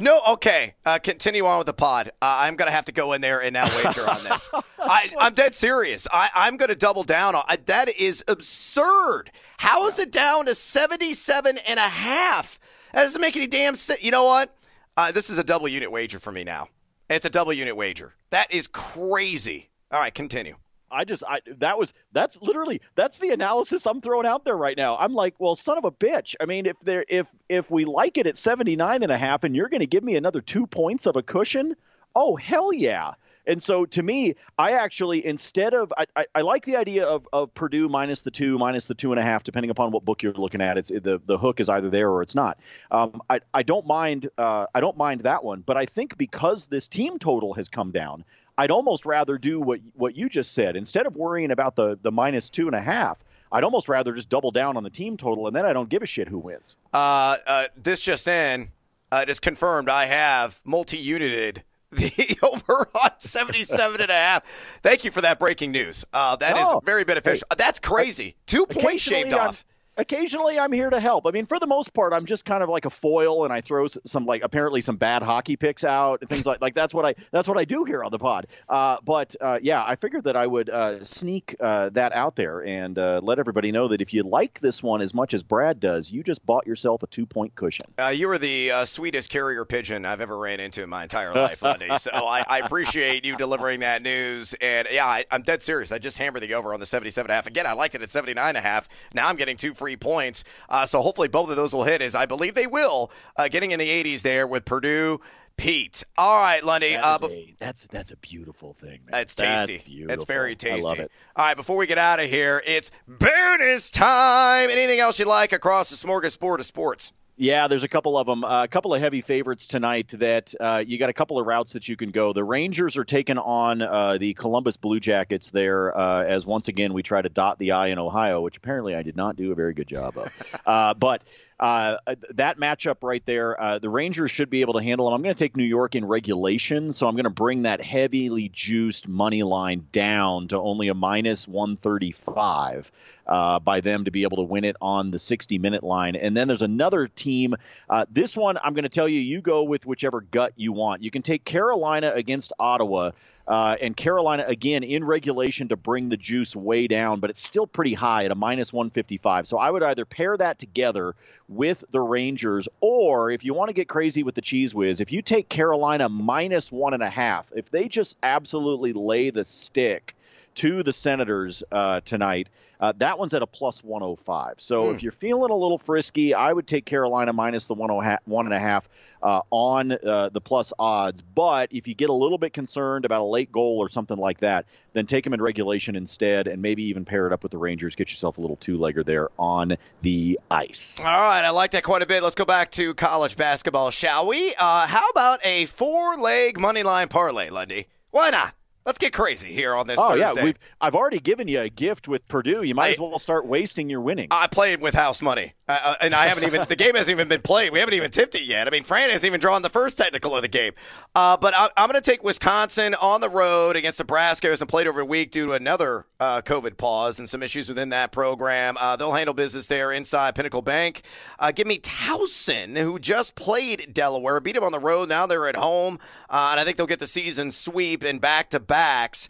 No, 0.00 0.20
okay. 0.28 0.74
Uh, 0.84 0.98
continue 0.98 1.44
on 1.46 1.58
with 1.58 1.66
the 1.66 1.72
pod. 1.72 2.08
Uh, 2.22 2.40
I'm 2.40 2.56
going 2.56 2.68
to 2.68 2.74
have 2.74 2.86
to 2.86 2.92
go 2.92 3.12
in 3.12 3.20
there 3.20 3.42
and 3.42 3.52
now 3.52 3.68
wager 3.76 4.08
on 4.08 4.24
this. 4.24 4.48
I, 4.78 5.10
am 5.20 5.34
dead 5.34 5.54
serious. 5.54 6.06
I, 6.12 6.30
am 6.48 6.56
going 6.56 6.70
to 6.70 6.74
double 6.74 7.02
down 7.02 7.34
on 7.34 7.44
that. 7.66 7.88
Is 7.98 8.24
absurd. 8.28 9.30
How 9.58 9.86
is 9.86 9.98
it 9.98 10.10
down 10.10 10.46
to 10.46 10.54
77 10.54 11.58
and 11.58 11.78
a 11.78 11.82
half? 11.82 12.58
That 12.92 13.02
doesn't 13.02 13.20
make 13.20 13.36
any 13.36 13.46
damn 13.46 13.76
sense. 13.76 14.02
You 14.02 14.10
know 14.10 14.24
what? 14.24 14.56
Uh, 14.96 15.12
this 15.12 15.30
is 15.30 15.38
a 15.38 15.44
double 15.44 15.68
unit 15.68 15.90
wager 15.90 16.18
for 16.18 16.32
me 16.32 16.44
now. 16.44 16.68
It's 17.08 17.24
a 17.24 17.30
double 17.30 17.52
unit 17.52 17.76
wager. 17.76 18.14
That 18.30 18.52
is 18.52 18.66
crazy. 18.66 19.70
All 19.90 20.00
right, 20.00 20.14
continue. 20.14 20.56
I 20.90 21.04
just 21.04 21.22
I 21.26 21.40
that 21.58 21.78
was 21.78 21.92
that's 22.12 22.40
literally 22.40 22.80
that's 22.94 23.18
the 23.18 23.30
analysis 23.30 23.86
I'm 23.86 24.00
throwing 24.00 24.26
out 24.26 24.44
there 24.44 24.56
right 24.56 24.76
now. 24.76 24.96
I'm 24.96 25.14
like, 25.14 25.34
well, 25.38 25.56
son 25.56 25.78
of 25.78 25.84
a 25.84 25.90
bitch. 25.90 26.34
I 26.40 26.46
mean, 26.46 26.66
if 26.66 26.76
there 26.82 27.04
if 27.08 27.26
if 27.48 27.70
we 27.70 27.84
like 27.84 28.18
it 28.18 28.26
at 28.26 28.36
79 28.36 29.02
and 29.02 29.12
a 29.12 29.18
half 29.18 29.44
and 29.44 29.54
you're 29.54 29.68
going 29.68 29.80
to 29.80 29.86
give 29.86 30.04
me 30.04 30.16
another 30.16 30.40
2 30.40 30.66
points 30.66 31.06
of 31.06 31.16
a 31.16 31.22
cushion, 31.22 31.76
oh 32.14 32.36
hell 32.36 32.72
yeah. 32.72 33.12
And 33.46 33.62
so 33.62 33.86
to 33.86 34.02
me, 34.02 34.36
I 34.58 34.72
actually 34.72 35.24
instead 35.24 35.74
of 35.74 35.92
I, 35.96 36.06
I, 36.14 36.26
I, 36.36 36.40
like 36.42 36.64
the 36.64 36.76
idea 36.76 37.06
of, 37.06 37.26
of 37.32 37.52
Purdue 37.54 37.88
minus 37.88 38.22
the 38.22 38.30
two, 38.30 38.58
minus 38.58 38.86
the 38.86 38.94
two 38.94 39.12
and 39.12 39.18
a 39.18 39.22
half, 39.22 39.42
depending 39.42 39.70
upon 39.70 39.90
what 39.90 40.04
book 40.04 40.22
you're 40.22 40.32
looking 40.34 40.60
at. 40.60 40.76
It's 40.76 40.90
the 40.90 41.20
the 41.24 41.38
hook 41.38 41.58
is 41.58 41.68
either 41.68 41.90
there 41.90 42.10
or 42.10 42.22
it's 42.22 42.34
not. 42.34 42.58
Um, 42.90 43.22
I 43.28 43.40
I 43.52 43.62
don't 43.62 43.86
mind 43.86 44.30
uh, 44.36 44.66
I 44.74 44.80
don't 44.80 44.96
mind 44.96 45.22
that 45.22 45.42
one, 45.42 45.62
but 45.64 45.76
I 45.76 45.86
think 45.86 46.16
because 46.18 46.66
this 46.66 46.86
team 46.86 47.18
total 47.18 47.54
has 47.54 47.68
come 47.68 47.90
down, 47.90 48.24
I'd 48.60 48.70
almost 48.70 49.06
rather 49.06 49.38
do 49.38 49.58
what 49.58 49.80
what 49.94 50.16
you 50.16 50.28
just 50.28 50.52
said 50.52 50.76
instead 50.76 51.06
of 51.06 51.16
worrying 51.16 51.50
about 51.50 51.76
the 51.76 51.98
the 52.02 52.12
minus 52.12 52.50
two 52.50 52.66
and 52.66 52.76
a 52.76 52.80
half. 52.80 53.16
I'd 53.50 53.64
almost 53.64 53.88
rather 53.88 54.12
just 54.12 54.28
double 54.28 54.50
down 54.50 54.76
on 54.76 54.82
the 54.82 54.90
team 54.90 55.16
total, 55.16 55.46
and 55.46 55.56
then 55.56 55.64
I 55.64 55.72
don't 55.72 55.88
give 55.88 56.02
a 56.02 56.06
shit 56.06 56.28
who 56.28 56.38
wins. 56.38 56.76
Uh, 56.92 57.36
uh, 57.46 57.64
this 57.74 58.02
just 58.02 58.28
in, 58.28 58.68
uh, 59.10 59.24
just 59.24 59.40
confirmed. 59.40 59.88
I 59.88 60.04
have 60.06 60.60
multi-united 60.62 61.64
the 61.90 62.38
over 62.42 62.86
on 63.02 63.10
77 63.18 64.00
and 64.02 64.10
a 64.10 64.14
half. 64.14 64.44
Thank 64.82 65.04
you 65.04 65.10
for 65.10 65.22
that 65.22 65.38
breaking 65.40 65.72
news. 65.72 66.04
Uh, 66.12 66.36
that 66.36 66.56
is 66.58 66.68
very 66.84 67.04
beneficial. 67.04 67.48
Hey, 67.50 67.56
That's 67.58 67.80
crazy. 67.80 68.36
Two 68.46 68.66
points 68.66 69.02
shaved 69.02 69.32
off 69.32 69.64
occasionally 70.00 70.58
I'm 70.58 70.72
here 70.72 70.90
to 70.90 70.98
help. 70.98 71.26
I 71.26 71.30
mean, 71.30 71.46
for 71.46 71.58
the 71.58 71.66
most 71.66 71.92
part, 71.94 72.12
I'm 72.12 72.24
just 72.24 72.44
kind 72.44 72.62
of 72.62 72.68
like 72.68 72.86
a 72.86 72.90
foil, 72.90 73.44
and 73.44 73.52
I 73.52 73.60
throw 73.60 73.86
some 73.86 74.26
like 74.26 74.42
apparently 74.42 74.80
some 74.80 74.96
bad 74.96 75.22
hockey 75.22 75.56
picks 75.56 75.84
out 75.84 76.20
and 76.20 76.28
things 76.28 76.46
like 76.46 76.60
like 76.60 76.74
that's 76.74 76.94
what 76.94 77.06
I 77.06 77.14
that's 77.30 77.46
what 77.46 77.58
I 77.58 77.64
do 77.64 77.84
here 77.84 78.02
on 78.02 78.10
the 78.10 78.18
pod. 78.18 78.46
Uh, 78.68 78.98
but 79.04 79.36
uh, 79.40 79.58
yeah, 79.62 79.84
I 79.84 79.96
figured 79.96 80.24
that 80.24 80.36
I 80.36 80.46
would 80.46 80.70
uh, 80.70 81.04
sneak 81.04 81.54
uh, 81.60 81.90
that 81.90 82.12
out 82.12 82.36
there 82.36 82.64
and 82.64 82.98
uh, 82.98 83.20
let 83.22 83.38
everybody 83.38 83.72
know 83.72 83.88
that 83.88 84.00
if 84.00 84.12
you 84.12 84.22
like 84.22 84.60
this 84.60 84.82
one 84.82 85.02
as 85.02 85.14
much 85.14 85.34
as 85.34 85.42
Brad 85.42 85.80
does, 85.80 86.10
you 86.10 86.22
just 86.22 86.44
bought 86.46 86.66
yourself 86.66 87.02
a 87.02 87.06
two 87.06 87.26
point 87.26 87.54
cushion. 87.54 87.86
Uh, 87.98 88.08
you 88.08 88.30
are 88.30 88.38
the 88.38 88.72
sweetest 88.84 89.30
carrier 89.30 89.64
pigeon 89.64 90.04
I've 90.04 90.20
ever 90.20 90.38
ran 90.38 90.60
into 90.60 90.82
in 90.82 90.88
my 90.88 91.02
entire 91.02 91.34
life, 91.34 91.62
Lundy. 91.62 91.88
so 91.98 92.10
I, 92.12 92.44
I, 92.48 92.58
appreciate 92.60 93.24
you 93.24 93.36
delivering 93.36 93.80
that 93.80 94.02
news. 94.02 94.54
And 94.60 94.88
yeah, 94.90 95.06
I, 95.06 95.24
am 95.30 95.42
dead 95.42 95.62
serious. 95.62 95.92
I 95.92 95.98
just 95.98 96.18
hammered 96.18 96.42
the 96.42 96.54
over 96.54 96.72
on 96.72 96.80
the 96.80 96.86
77 96.86 97.26
and 97.26 97.32
a 97.32 97.34
half. 97.34 97.46
Again, 97.46 97.66
I 97.66 97.72
liked 97.72 97.94
it 97.94 98.02
at 98.02 98.10
79 98.10 98.48
and 98.48 98.56
a 98.56 98.60
half. 98.60 98.88
Now 99.12 99.28
I'm 99.28 99.36
getting 99.36 99.56
two 99.56 99.74
free 99.74 99.89
three 99.90 99.96
points. 99.96 100.44
Uh, 100.68 100.86
so 100.86 101.00
hopefully 101.00 101.28
both 101.28 101.50
of 101.50 101.56
those 101.56 101.72
will 101.74 101.84
hit, 101.84 102.00
as 102.02 102.14
I 102.14 102.26
believe 102.26 102.54
they 102.54 102.66
will, 102.66 103.10
uh, 103.36 103.48
getting 103.48 103.72
in 103.72 103.78
the 103.78 103.88
80s 103.88 104.22
there 104.22 104.46
with 104.46 104.64
Purdue. 104.64 105.20
Pete. 105.56 106.04
All 106.16 106.40
right, 106.40 106.64
Lundy. 106.64 106.92
That 106.92 107.04
uh, 107.04 107.28
a, 107.28 107.54
that's 107.58 107.86
that's 107.88 108.10
a 108.12 108.16
beautiful 108.16 108.72
thing. 108.72 109.00
Man. 109.10 109.20
It's 109.20 109.34
tasty. 109.34 109.82
It's 110.08 110.24
very 110.24 110.56
tasty. 110.56 110.86
I 110.86 110.88
love 110.88 110.98
it. 111.00 111.12
All 111.36 111.44
right, 111.44 111.56
before 111.56 111.76
we 111.76 111.86
get 111.86 111.98
out 111.98 112.18
of 112.18 112.30
here, 112.30 112.62
it's 112.64 112.90
bonus 113.06 113.90
time. 113.90 114.70
Anything 114.70 115.00
else 115.00 115.18
you 115.18 115.26
like 115.26 115.52
across 115.52 115.90
the 115.90 115.96
smorgasbord 115.96 116.60
of 116.60 116.64
sports? 116.64 117.12
Yeah, 117.40 117.68
there's 117.68 117.84
a 117.84 117.88
couple 117.88 118.18
of 118.18 118.26
them. 118.26 118.44
Uh, 118.44 118.64
a 118.64 118.68
couple 118.68 118.92
of 118.92 119.00
heavy 119.00 119.22
favorites 119.22 119.66
tonight 119.66 120.08
that 120.08 120.54
uh, 120.60 120.84
you 120.86 120.98
got 120.98 121.08
a 121.08 121.14
couple 121.14 121.38
of 121.38 121.46
routes 121.46 121.72
that 121.72 121.88
you 121.88 121.96
can 121.96 122.10
go. 122.10 122.34
The 122.34 122.44
Rangers 122.44 122.98
are 122.98 123.04
taking 123.04 123.38
on 123.38 123.80
uh, 123.80 124.18
the 124.18 124.34
Columbus 124.34 124.76
Blue 124.76 125.00
Jackets 125.00 125.48
there 125.48 125.96
uh, 125.96 126.22
as 126.22 126.44
once 126.44 126.68
again 126.68 126.92
we 126.92 127.02
try 127.02 127.22
to 127.22 127.30
dot 127.30 127.58
the 127.58 127.72
I 127.72 127.86
in 127.86 127.98
Ohio, 127.98 128.42
which 128.42 128.58
apparently 128.58 128.94
I 128.94 129.02
did 129.02 129.16
not 129.16 129.36
do 129.36 129.52
a 129.52 129.54
very 129.54 129.72
good 129.72 129.88
job 129.88 130.18
of. 130.18 130.60
Uh, 130.66 130.94
but 130.94 131.22
uh, 131.58 131.96
that 132.34 132.58
matchup 132.58 132.96
right 133.02 133.24
there, 133.24 133.60
uh, 133.60 133.78
the 133.78 133.88
Rangers 133.88 134.30
should 134.30 134.50
be 134.50 134.60
able 134.60 134.74
to 134.74 134.82
handle 134.82 135.06
them. 135.06 135.14
I'm 135.14 135.22
going 135.22 135.34
to 135.34 135.38
take 135.38 135.56
New 135.56 135.64
York 135.64 135.94
in 135.94 136.04
regulation, 136.04 136.92
so 136.92 137.08
I'm 137.08 137.14
going 137.14 137.24
to 137.24 137.30
bring 137.30 137.62
that 137.62 137.80
heavily 137.80 138.50
juiced 138.52 139.08
money 139.08 139.42
line 139.42 139.86
down 139.90 140.48
to 140.48 140.58
only 140.58 140.88
a 140.88 140.94
minus 140.94 141.48
135 141.48 142.92
uh, 143.30 143.60
by 143.60 143.80
them 143.80 144.04
to 144.04 144.10
be 144.10 144.24
able 144.24 144.38
to 144.38 144.42
win 144.42 144.64
it 144.64 144.76
on 144.80 145.12
the 145.12 145.18
60 145.18 145.58
minute 145.58 145.84
line. 145.84 146.16
And 146.16 146.36
then 146.36 146.48
there's 146.48 146.62
another 146.62 147.06
team. 147.06 147.54
Uh, 147.88 148.04
this 148.10 148.36
one, 148.36 148.58
I'm 148.58 148.74
going 148.74 148.82
to 148.82 148.90
tell 148.90 149.08
you, 149.08 149.20
you 149.20 149.40
go 149.40 149.62
with 149.62 149.86
whichever 149.86 150.20
gut 150.20 150.52
you 150.56 150.72
want. 150.72 151.02
You 151.02 151.12
can 151.12 151.22
take 151.22 151.44
Carolina 151.44 152.12
against 152.14 152.52
Ottawa. 152.58 153.12
Uh, 153.48 153.76
and 153.80 153.96
Carolina 153.96 154.44
again 154.46 154.84
in 154.84 155.02
regulation 155.02 155.68
to 155.68 155.76
bring 155.76 156.08
the 156.08 156.16
juice 156.16 156.54
way 156.54 156.86
down, 156.86 157.18
but 157.18 157.30
it's 157.30 157.42
still 157.42 157.66
pretty 157.66 157.94
high 157.94 158.24
at 158.24 158.30
a 158.30 158.34
minus 158.36 158.72
155. 158.72 159.48
So 159.48 159.58
I 159.58 159.68
would 159.68 159.82
either 159.82 160.04
pair 160.04 160.36
that 160.36 160.60
together 160.60 161.16
with 161.48 161.82
the 161.90 162.00
Rangers, 162.00 162.68
or 162.80 163.32
if 163.32 163.44
you 163.44 163.52
want 163.52 163.70
to 163.70 163.72
get 163.72 163.88
crazy 163.88 164.22
with 164.22 164.36
the 164.36 164.40
cheese 164.40 164.72
whiz, 164.72 165.00
if 165.00 165.10
you 165.10 165.20
take 165.20 165.48
Carolina 165.48 166.08
minus 166.08 166.70
one 166.70 166.94
and 166.94 167.02
a 167.02 167.10
half, 167.10 167.50
if 167.56 167.70
they 167.70 167.88
just 167.88 168.16
absolutely 168.22 168.92
lay 168.92 169.30
the 169.30 169.44
stick 169.44 170.14
to 170.56 170.82
the 170.82 170.92
Senators 170.92 171.62
uh, 171.70 172.00
tonight. 172.00 172.48
Uh, 172.80 172.94
that 172.96 173.18
one's 173.18 173.34
at 173.34 173.42
a 173.42 173.46
plus 173.46 173.84
105. 173.84 174.54
So 174.58 174.84
mm. 174.84 174.94
if 174.94 175.02
you're 175.02 175.12
feeling 175.12 175.50
a 175.50 175.56
little 175.56 175.78
frisky, 175.78 176.34
I 176.34 176.52
would 176.52 176.66
take 176.66 176.86
Carolina 176.86 177.32
minus 177.32 177.66
the 177.66 177.74
one 177.74 177.90
and 177.90 178.54
a 178.54 178.58
half 178.58 178.88
uh, 179.22 179.42
on 179.50 179.92
uh, 179.92 180.30
the 180.30 180.40
plus 180.40 180.72
odds. 180.78 181.20
But 181.22 181.72
if 181.72 181.86
you 181.86 181.94
get 181.94 182.08
a 182.08 182.14
little 182.14 182.38
bit 182.38 182.54
concerned 182.54 183.04
about 183.04 183.20
a 183.20 183.24
late 183.24 183.52
goal 183.52 183.78
or 183.78 183.90
something 183.90 184.16
like 184.16 184.38
that, 184.38 184.64
then 184.94 185.04
take 185.06 185.24
them 185.24 185.34
in 185.34 185.42
regulation 185.42 185.94
instead, 185.94 186.48
and 186.48 186.62
maybe 186.62 186.84
even 186.84 187.04
pair 187.04 187.26
it 187.26 187.32
up 187.32 187.42
with 187.42 187.52
the 187.52 187.58
Rangers. 187.58 187.94
Get 187.94 188.10
yourself 188.10 188.38
a 188.38 188.40
little 188.40 188.56
two-legger 188.56 189.04
there 189.04 189.28
on 189.38 189.76
the 190.02 190.40
ice. 190.50 191.02
All 191.04 191.10
right, 191.10 191.44
I 191.44 191.50
like 191.50 191.72
that 191.72 191.84
quite 191.84 192.02
a 192.02 192.06
bit. 192.06 192.22
Let's 192.22 192.34
go 192.34 192.46
back 192.46 192.70
to 192.72 192.94
college 192.94 193.36
basketball, 193.36 193.90
shall 193.90 194.26
we? 194.26 194.54
Uh, 194.58 194.86
how 194.86 195.06
about 195.10 195.40
a 195.44 195.66
four-leg 195.66 196.58
money 196.58 196.82
line 196.82 197.08
parlay, 197.08 197.50
Lundy? 197.50 197.86
Why 198.10 198.30
not? 198.30 198.54
Let's 198.90 198.98
get 198.98 199.12
crazy 199.12 199.52
here 199.52 199.76
on 199.76 199.86
this. 199.86 200.00
Oh 200.00 200.08
Thursday. 200.08 200.40
yeah, 200.40 200.44
We've, 200.46 200.58
I've 200.80 200.96
already 200.96 201.20
given 201.20 201.46
you 201.46 201.60
a 201.60 201.68
gift 201.68 202.08
with 202.08 202.26
Purdue. 202.26 202.64
You 202.64 202.74
might 202.74 202.86
I, 202.86 202.90
as 202.90 202.98
well 202.98 203.20
start 203.20 203.46
wasting 203.46 203.88
your 203.88 204.00
winnings. 204.00 204.30
I 204.32 204.48
played 204.48 204.80
with 204.80 204.96
house 204.96 205.22
money, 205.22 205.52
uh, 205.70 205.78
uh, 205.84 205.94
and 206.00 206.16
I 206.16 206.26
haven't 206.26 206.44
even 206.44 206.66
the 206.68 206.74
game 206.74 206.96
hasn't 206.96 207.14
even 207.14 207.28
been 207.28 207.42
played. 207.42 207.72
We 207.72 207.78
haven't 207.78 207.94
even 207.94 208.10
tipped 208.10 208.34
it 208.34 208.42
yet. 208.42 208.66
I 208.66 208.70
mean, 208.70 208.82
Fran 208.82 209.08
hasn't 209.08 209.24
even 209.24 209.38
drawn 209.38 209.62
the 209.62 209.70
first 209.70 209.96
technical 209.96 210.34
of 210.34 210.42
the 210.42 210.48
game. 210.48 210.72
Uh, 211.14 211.36
but 211.36 211.54
I, 211.56 211.68
am 211.76 211.88
going 211.88 212.00
to 212.00 212.10
take 212.10 212.24
Wisconsin 212.24 212.94
on 212.94 213.20
the 213.20 213.28
road 213.28 213.76
against 213.76 214.00
Nebraska. 214.00 214.48
It 214.48 214.50
hasn't 214.50 214.68
played 214.68 214.88
over 214.88 214.98
a 214.98 215.04
week 215.04 215.30
due 215.30 215.46
to 215.46 215.52
another 215.52 216.06
uh, 216.18 216.42
COVID 216.42 216.76
pause 216.76 217.20
and 217.20 217.28
some 217.28 217.40
issues 217.40 217.68
within 217.68 217.90
that 217.90 218.10
program. 218.10 218.76
Uh, 218.80 218.96
they'll 218.96 219.12
handle 219.12 219.32
business 219.32 219.68
there 219.68 219.92
inside 219.92 220.34
Pinnacle 220.34 220.60
Bank. 220.60 221.02
Uh, 221.38 221.52
give 221.52 221.68
me 221.68 221.78
Towson, 221.78 222.76
who 222.76 222.98
just 222.98 223.36
played 223.36 223.92
Delaware, 223.92 224.40
beat 224.40 224.56
them 224.56 224.64
on 224.64 224.72
the 224.72 224.80
road. 224.80 225.08
Now 225.08 225.26
they're 225.26 225.46
at 225.46 225.56
home, 225.56 226.00
and 226.28 226.58
I 226.58 226.64
think 226.64 226.78
they'll 226.78 226.86
get 226.86 226.98
the 226.98 227.06
season 227.06 227.52
sweep 227.52 228.02
and 228.02 228.20
back 228.20 228.50
to 228.50 228.58
backs. 228.58 229.28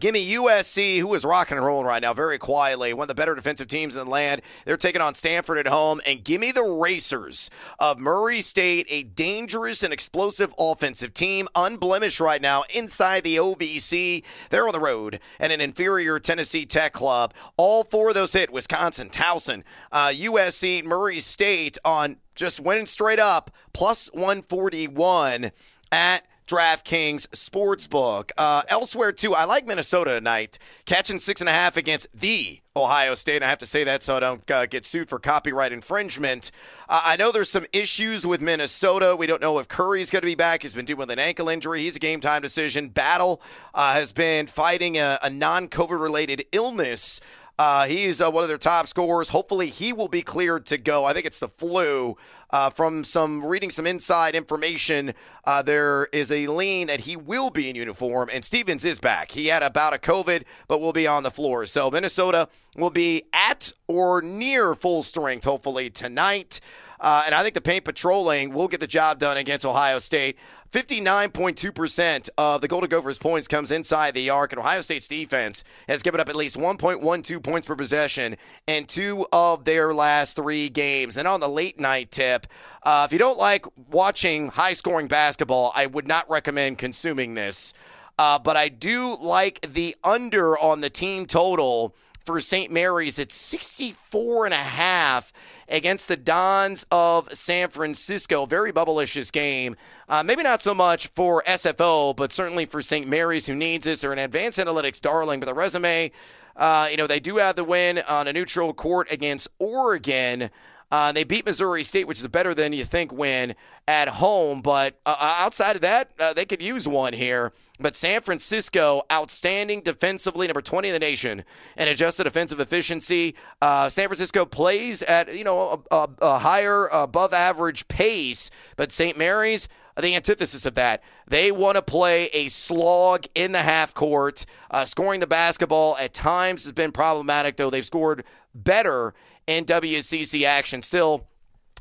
Give 0.00 0.14
me 0.14 0.32
USC, 0.36 1.00
who 1.00 1.14
is 1.14 1.24
rocking 1.24 1.58
and 1.58 1.66
rolling 1.66 1.86
right 1.86 2.00
now 2.00 2.14
very 2.14 2.38
quietly, 2.38 2.94
one 2.94 3.04
of 3.04 3.08
the 3.08 3.14
better 3.14 3.34
defensive 3.34 3.68
teams 3.68 3.94
in 3.94 4.06
the 4.06 4.10
land. 4.10 4.40
They're 4.64 4.78
taking 4.78 5.02
on 5.02 5.14
Stanford 5.14 5.58
at 5.58 5.66
home. 5.66 5.81
And 5.82 6.22
give 6.22 6.40
me 6.40 6.52
the 6.52 6.62
Racers 6.62 7.50
of 7.78 7.98
Murray 7.98 8.40
State, 8.40 8.86
a 8.88 9.02
dangerous 9.02 9.82
and 9.82 9.92
explosive 9.92 10.54
offensive 10.58 11.12
team, 11.12 11.48
unblemished 11.54 12.20
right 12.20 12.40
now 12.40 12.64
inside 12.72 13.24
the 13.24 13.36
OVC. 13.36 14.22
They're 14.50 14.66
on 14.66 14.72
the 14.72 14.80
road 14.80 15.18
and 15.38 15.52
an 15.52 15.60
inferior 15.60 16.18
Tennessee 16.18 16.64
Tech 16.64 16.92
club. 16.92 17.34
All 17.56 17.84
four 17.84 18.10
of 18.10 18.14
those 18.14 18.32
hit 18.32 18.52
Wisconsin, 18.52 19.10
Towson, 19.10 19.64
uh, 19.90 20.08
USC, 20.08 20.84
Murray 20.84 21.20
State 21.20 21.78
on 21.84 22.16
just 22.34 22.60
winning 22.60 22.86
straight 22.86 23.18
up 23.18 23.50
plus 23.72 24.08
141 24.12 25.50
at 25.90 26.26
DraftKings 26.46 27.28
Sportsbook. 27.28 28.30
Uh, 28.36 28.62
elsewhere, 28.68 29.12
too, 29.12 29.34
I 29.34 29.44
like 29.44 29.66
Minnesota 29.66 30.12
tonight, 30.12 30.58
catching 30.84 31.18
six 31.18 31.40
and 31.40 31.48
a 31.48 31.52
half 31.52 31.76
against 31.76 32.08
the 32.14 32.61
Ohio 32.74 33.14
State. 33.14 33.42
I 33.42 33.48
have 33.48 33.58
to 33.58 33.66
say 33.66 33.84
that 33.84 34.02
so 34.02 34.16
I 34.16 34.20
don't 34.20 34.50
uh, 34.50 34.64
get 34.64 34.86
sued 34.86 35.10
for 35.10 35.18
copyright 35.18 35.72
infringement. 35.72 36.50
Uh, 36.88 37.02
I 37.04 37.16
know 37.16 37.30
there's 37.30 37.50
some 37.50 37.66
issues 37.72 38.26
with 38.26 38.40
Minnesota. 38.40 39.14
We 39.14 39.26
don't 39.26 39.42
know 39.42 39.58
if 39.58 39.68
Curry's 39.68 40.10
going 40.10 40.22
to 40.22 40.26
be 40.26 40.34
back. 40.34 40.62
He's 40.62 40.72
been 40.72 40.86
dealing 40.86 41.00
with 41.00 41.10
an 41.10 41.18
ankle 41.18 41.50
injury. 41.50 41.80
He's 41.80 41.96
a 41.96 41.98
game 42.00 42.20
time 42.20 42.40
decision. 42.40 42.88
Battle 42.88 43.42
uh, 43.74 43.92
has 43.92 44.12
been 44.12 44.46
fighting 44.46 44.96
a, 44.96 45.18
a 45.22 45.28
non 45.28 45.68
COVID 45.68 46.00
related 46.00 46.46
illness. 46.52 47.20
Uh, 47.58 47.86
he's 47.86 48.20
uh, 48.22 48.30
one 48.30 48.42
of 48.42 48.48
their 48.48 48.56
top 48.56 48.86
scorers. 48.86 49.28
Hopefully, 49.28 49.68
he 49.68 49.92
will 49.92 50.08
be 50.08 50.22
cleared 50.22 50.64
to 50.66 50.78
go. 50.78 51.04
I 51.04 51.12
think 51.12 51.26
it's 51.26 51.40
the 51.40 51.48
flu. 51.48 52.16
Uh, 52.52 52.68
from 52.68 53.02
some 53.02 53.44
reading 53.44 53.70
some 53.70 53.86
inside 53.86 54.34
information, 54.34 55.14
uh, 55.44 55.62
there 55.62 56.06
is 56.12 56.30
a 56.30 56.46
lean 56.48 56.86
that 56.86 57.00
he 57.00 57.16
will 57.16 57.48
be 57.48 57.70
in 57.70 57.74
uniform, 57.74 58.28
and 58.30 58.44
Stevens 58.44 58.84
is 58.84 58.98
back. 58.98 59.30
He 59.30 59.46
had 59.46 59.62
about 59.62 59.94
a 59.94 59.98
COVID, 59.98 60.44
but 60.68 60.80
will 60.80 60.92
be 60.92 61.06
on 61.06 61.22
the 61.22 61.30
floor. 61.30 61.64
So 61.64 61.90
Minnesota 61.90 62.48
will 62.76 62.90
be 62.90 63.22
at 63.32 63.72
or 63.88 64.20
near 64.20 64.74
full 64.74 65.02
strength, 65.02 65.44
hopefully 65.44 65.88
tonight. 65.88 66.60
Uh, 67.00 67.24
and 67.26 67.34
I 67.34 67.42
think 67.42 67.54
the 67.54 67.60
paint 67.60 67.84
patrolling 67.84 68.52
will 68.52 68.68
get 68.68 68.80
the 68.80 68.86
job 68.86 69.18
done 69.18 69.36
against 69.36 69.66
Ohio 69.66 69.98
State. 69.98 70.38
59.2% 70.72 72.30
of 72.38 72.62
the 72.62 72.68
Golden 72.68 72.88
Gophers' 72.88 73.18
points 73.18 73.46
comes 73.46 73.70
inside 73.70 74.14
the 74.14 74.30
arc, 74.30 74.52
and 74.52 74.58
Ohio 74.58 74.80
State's 74.80 75.06
defense 75.06 75.64
has 75.86 76.02
given 76.02 76.18
up 76.18 76.30
at 76.30 76.34
least 76.34 76.56
1.12 76.56 77.42
points 77.42 77.66
per 77.66 77.76
possession 77.76 78.36
in 78.66 78.86
two 78.86 79.26
of 79.34 79.66
their 79.66 79.92
last 79.92 80.34
three 80.34 80.70
games. 80.70 81.18
And 81.18 81.28
on 81.28 81.40
the 81.40 81.48
late 81.48 81.78
night 81.78 82.10
tip, 82.10 82.46
uh, 82.84 83.02
if 83.06 83.12
you 83.12 83.18
don't 83.18 83.38
like 83.38 83.66
watching 83.90 84.48
high 84.48 84.72
scoring 84.72 85.08
basketball, 85.08 85.72
I 85.74 85.84
would 85.84 86.08
not 86.08 86.28
recommend 86.30 86.78
consuming 86.78 87.34
this. 87.34 87.74
Uh, 88.18 88.38
but 88.38 88.56
I 88.56 88.70
do 88.70 89.18
like 89.20 89.60
the 89.74 89.94
under 90.02 90.58
on 90.58 90.80
the 90.80 90.88
team 90.90 91.26
total 91.26 91.94
for 92.24 92.40
St. 92.40 92.70
Mary's 92.70 93.18
It's 93.18 93.34
64 93.34 94.46
and 94.46 94.54
a 94.54 94.56
half 94.56 95.34
against 95.68 96.08
the 96.08 96.16
Dons 96.16 96.86
of 96.90 97.32
San 97.32 97.68
Francisco. 97.68 98.46
Very 98.46 98.72
bubblicious 98.72 99.32
game. 99.32 99.76
Uh, 100.08 100.22
maybe 100.22 100.42
not 100.42 100.62
so 100.62 100.74
much 100.74 101.06
for 101.08 101.42
SFO, 101.46 102.14
but 102.14 102.32
certainly 102.32 102.66
for 102.66 102.82
St. 102.82 103.08
Mary's, 103.08 103.46
who 103.46 103.54
needs 103.54 103.84
this. 103.84 104.00
They're 104.00 104.12
an 104.12 104.18
advanced 104.18 104.58
analytics 104.58 105.00
darling, 105.00 105.40
but 105.40 105.46
the 105.46 105.54
resume, 105.54 106.12
uh, 106.56 106.88
you 106.90 106.96
know, 106.96 107.06
they 107.06 107.20
do 107.20 107.36
have 107.36 107.56
the 107.56 107.64
win 107.64 107.98
on 108.08 108.28
a 108.28 108.32
neutral 108.32 108.74
court 108.74 109.10
against 109.10 109.48
Oregon. 109.58 110.50
Uh, 110.92 111.10
they 111.10 111.24
beat 111.24 111.46
Missouri 111.46 111.82
State, 111.82 112.06
which 112.06 112.20
is 112.20 112.28
better 112.28 112.52
than 112.54 112.74
you 112.74 112.84
think 112.84 113.10
win 113.10 113.54
at 113.88 114.08
home. 114.08 114.60
But 114.60 115.00
uh, 115.06 115.16
uh, 115.18 115.36
outside 115.38 115.74
of 115.74 115.80
that, 115.80 116.10
uh, 116.20 116.34
they 116.34 116.44
could 116.44 116.60
use 116.60 116.86
one 116.86 117.14
here. 117.14 117.50
But 117.80 117.96
San 117.96 118.20
Francisco, 118.20 119.02
outstanding 119.10 119.80
defensively, 119.80 120.46
number 120.46 120.60
20 120.60 120.88
in 120.88 120.92
the 120.92 120.98
nation, 120.98 121.44
and 121.78 121.88
adjusted 121.88 122.24
defensive 122.24 122.60
efficiency. 122.60 123.34
Uh, 123.62 123.88
San 123.88 124.06
Francisco 124.06 124.44
plays 124.44 125.02
at 125.02 125.34
you 125.34 125.44
know 125.44 125.82
a, 125.90 125.96
a, 125.96 126.08
a 126.20 126.38
higher, 126.40 126.88
above 126.88 127.32
average 127.32 127.88
pace, 127.88 128.50
but 128.76 128.92
St. 128.92 129.16
Mary's 129.16 129.68
the 130.00 130.14
antithesis 130.14 130.64
of 130.64 130.74
that. 130.74 131.02
They 131.26 131.52
want 131.52 131.76
to 131.76 131.82
play 131.82 132.26
a 132.26 132.48
slog 132.48 133.26
in 133.34 133.52
the 133.52 133.62
half 133.62 133.94
court. 133.94 134.46
Uh, 134.70 134.84
scoring 134.84 135.20
the 135.20 135.26
basketball 135.26 135.96
at 135.98 136.14
times 136.14 136.64
has 136.64 136.72
been 136.72 136.92
problematic, 136.92 137.56
though 137.56 137.70
they've 137.70 137.84
scored 137.84 138.24
better 138.54 139.14
in 139.56 139.64
WCC 139.64 140.44
action. 140.44 140.82
Still, 140.82 141.26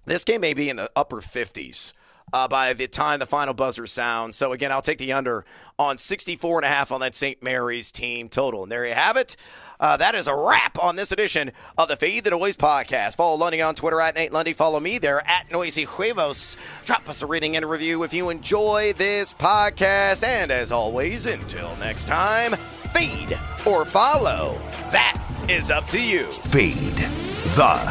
this 0.06 0.24
game 0.24 0.42
may 0.42 0.54
be 0.54 0.70
in 0.70 0.76
the 0.76 0.90
upper 0.96 1.22
50s. 1.22 1.94
Uh, 2.34 2.48
by 2.48 2.72
the 2.72 2.88
time 2.88 3.20
the 3.20 3.26
final 3.26 3.54
buzzer 3.54 3.86
sounds. 3.86 4.38
So 4.38 4.54
again, 4.54 4.72
I'll 4.72 4.82
take 4.82 5.00
the 5.00 5.12
under 5.12 5.44
on 5.78 5.98
64 5.98 6.60
and 6.60 6.66
a 6.66 6.70
half 6.70 6.92
on 6.92 7.02
that 7.02 7.14
St. 7.14 7.44
Mary's 7.44 7.92
team 7.92 8.30
total. 8.30 8.64
And 8.64 8.72
there 8.72 8.86
you 8.86 8.94
have 8.94 9.18
it. 9.18 9.36
Uh, 9.82 9.98
that 9.98 10.16
is 10.16 10.28
a 10.28 10.36
wrap 10.36 10.82
on 10.82 10.96
this 10.96 11.12
edition 11.12 11.52
of 11.78 11.90
the 11.90 11.98
Fade 11.98 12.24
the 12.24 12.30
Noise 12.30 12.56
podcast. 12.56 13.18
Follow 13.18 13.36
Lundy 13.36 13.62
on 13.62 13.76
Twitter 13.76 14.00
at 14.00 14.16
Nate 14.16 14.32
Lundy. 14.32 14.54
Follow 14.54 14.80
me 14.80 14.98
there 14.98 15.28
at 15.28 15.52
Noisy 15.52 15.84
Huevos. 15.84 16.56
Drop 16.86 17.10
us 17.10 17.22
a 17.22 17.26
rating 17.26 17.58
and 17.58 17.66
a 17.66 17.68
review 17.68 18.04
if 18.04 18.14
you 18.14 18.30
enjoy 18.30 18.94
this 18.96 19.34
podcast. 19.34 20.24
And 20.26 20.52
as 20.52 20.72
always, 20.72 21.26
until 21.26 21.76
next 21.78 22.06
time, 22.06 22.54
feed 22.94 23.38
or 23.66 23.84
follow. 23.84 24.58
That 24.92 25.22
is 25.50 25.70
up 25.70 25.88
to 25.88 26.02
you. 26.02 26.28
Feed 26.28 27.31
the 27.56 27.84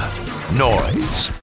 noise. 0.57 1.40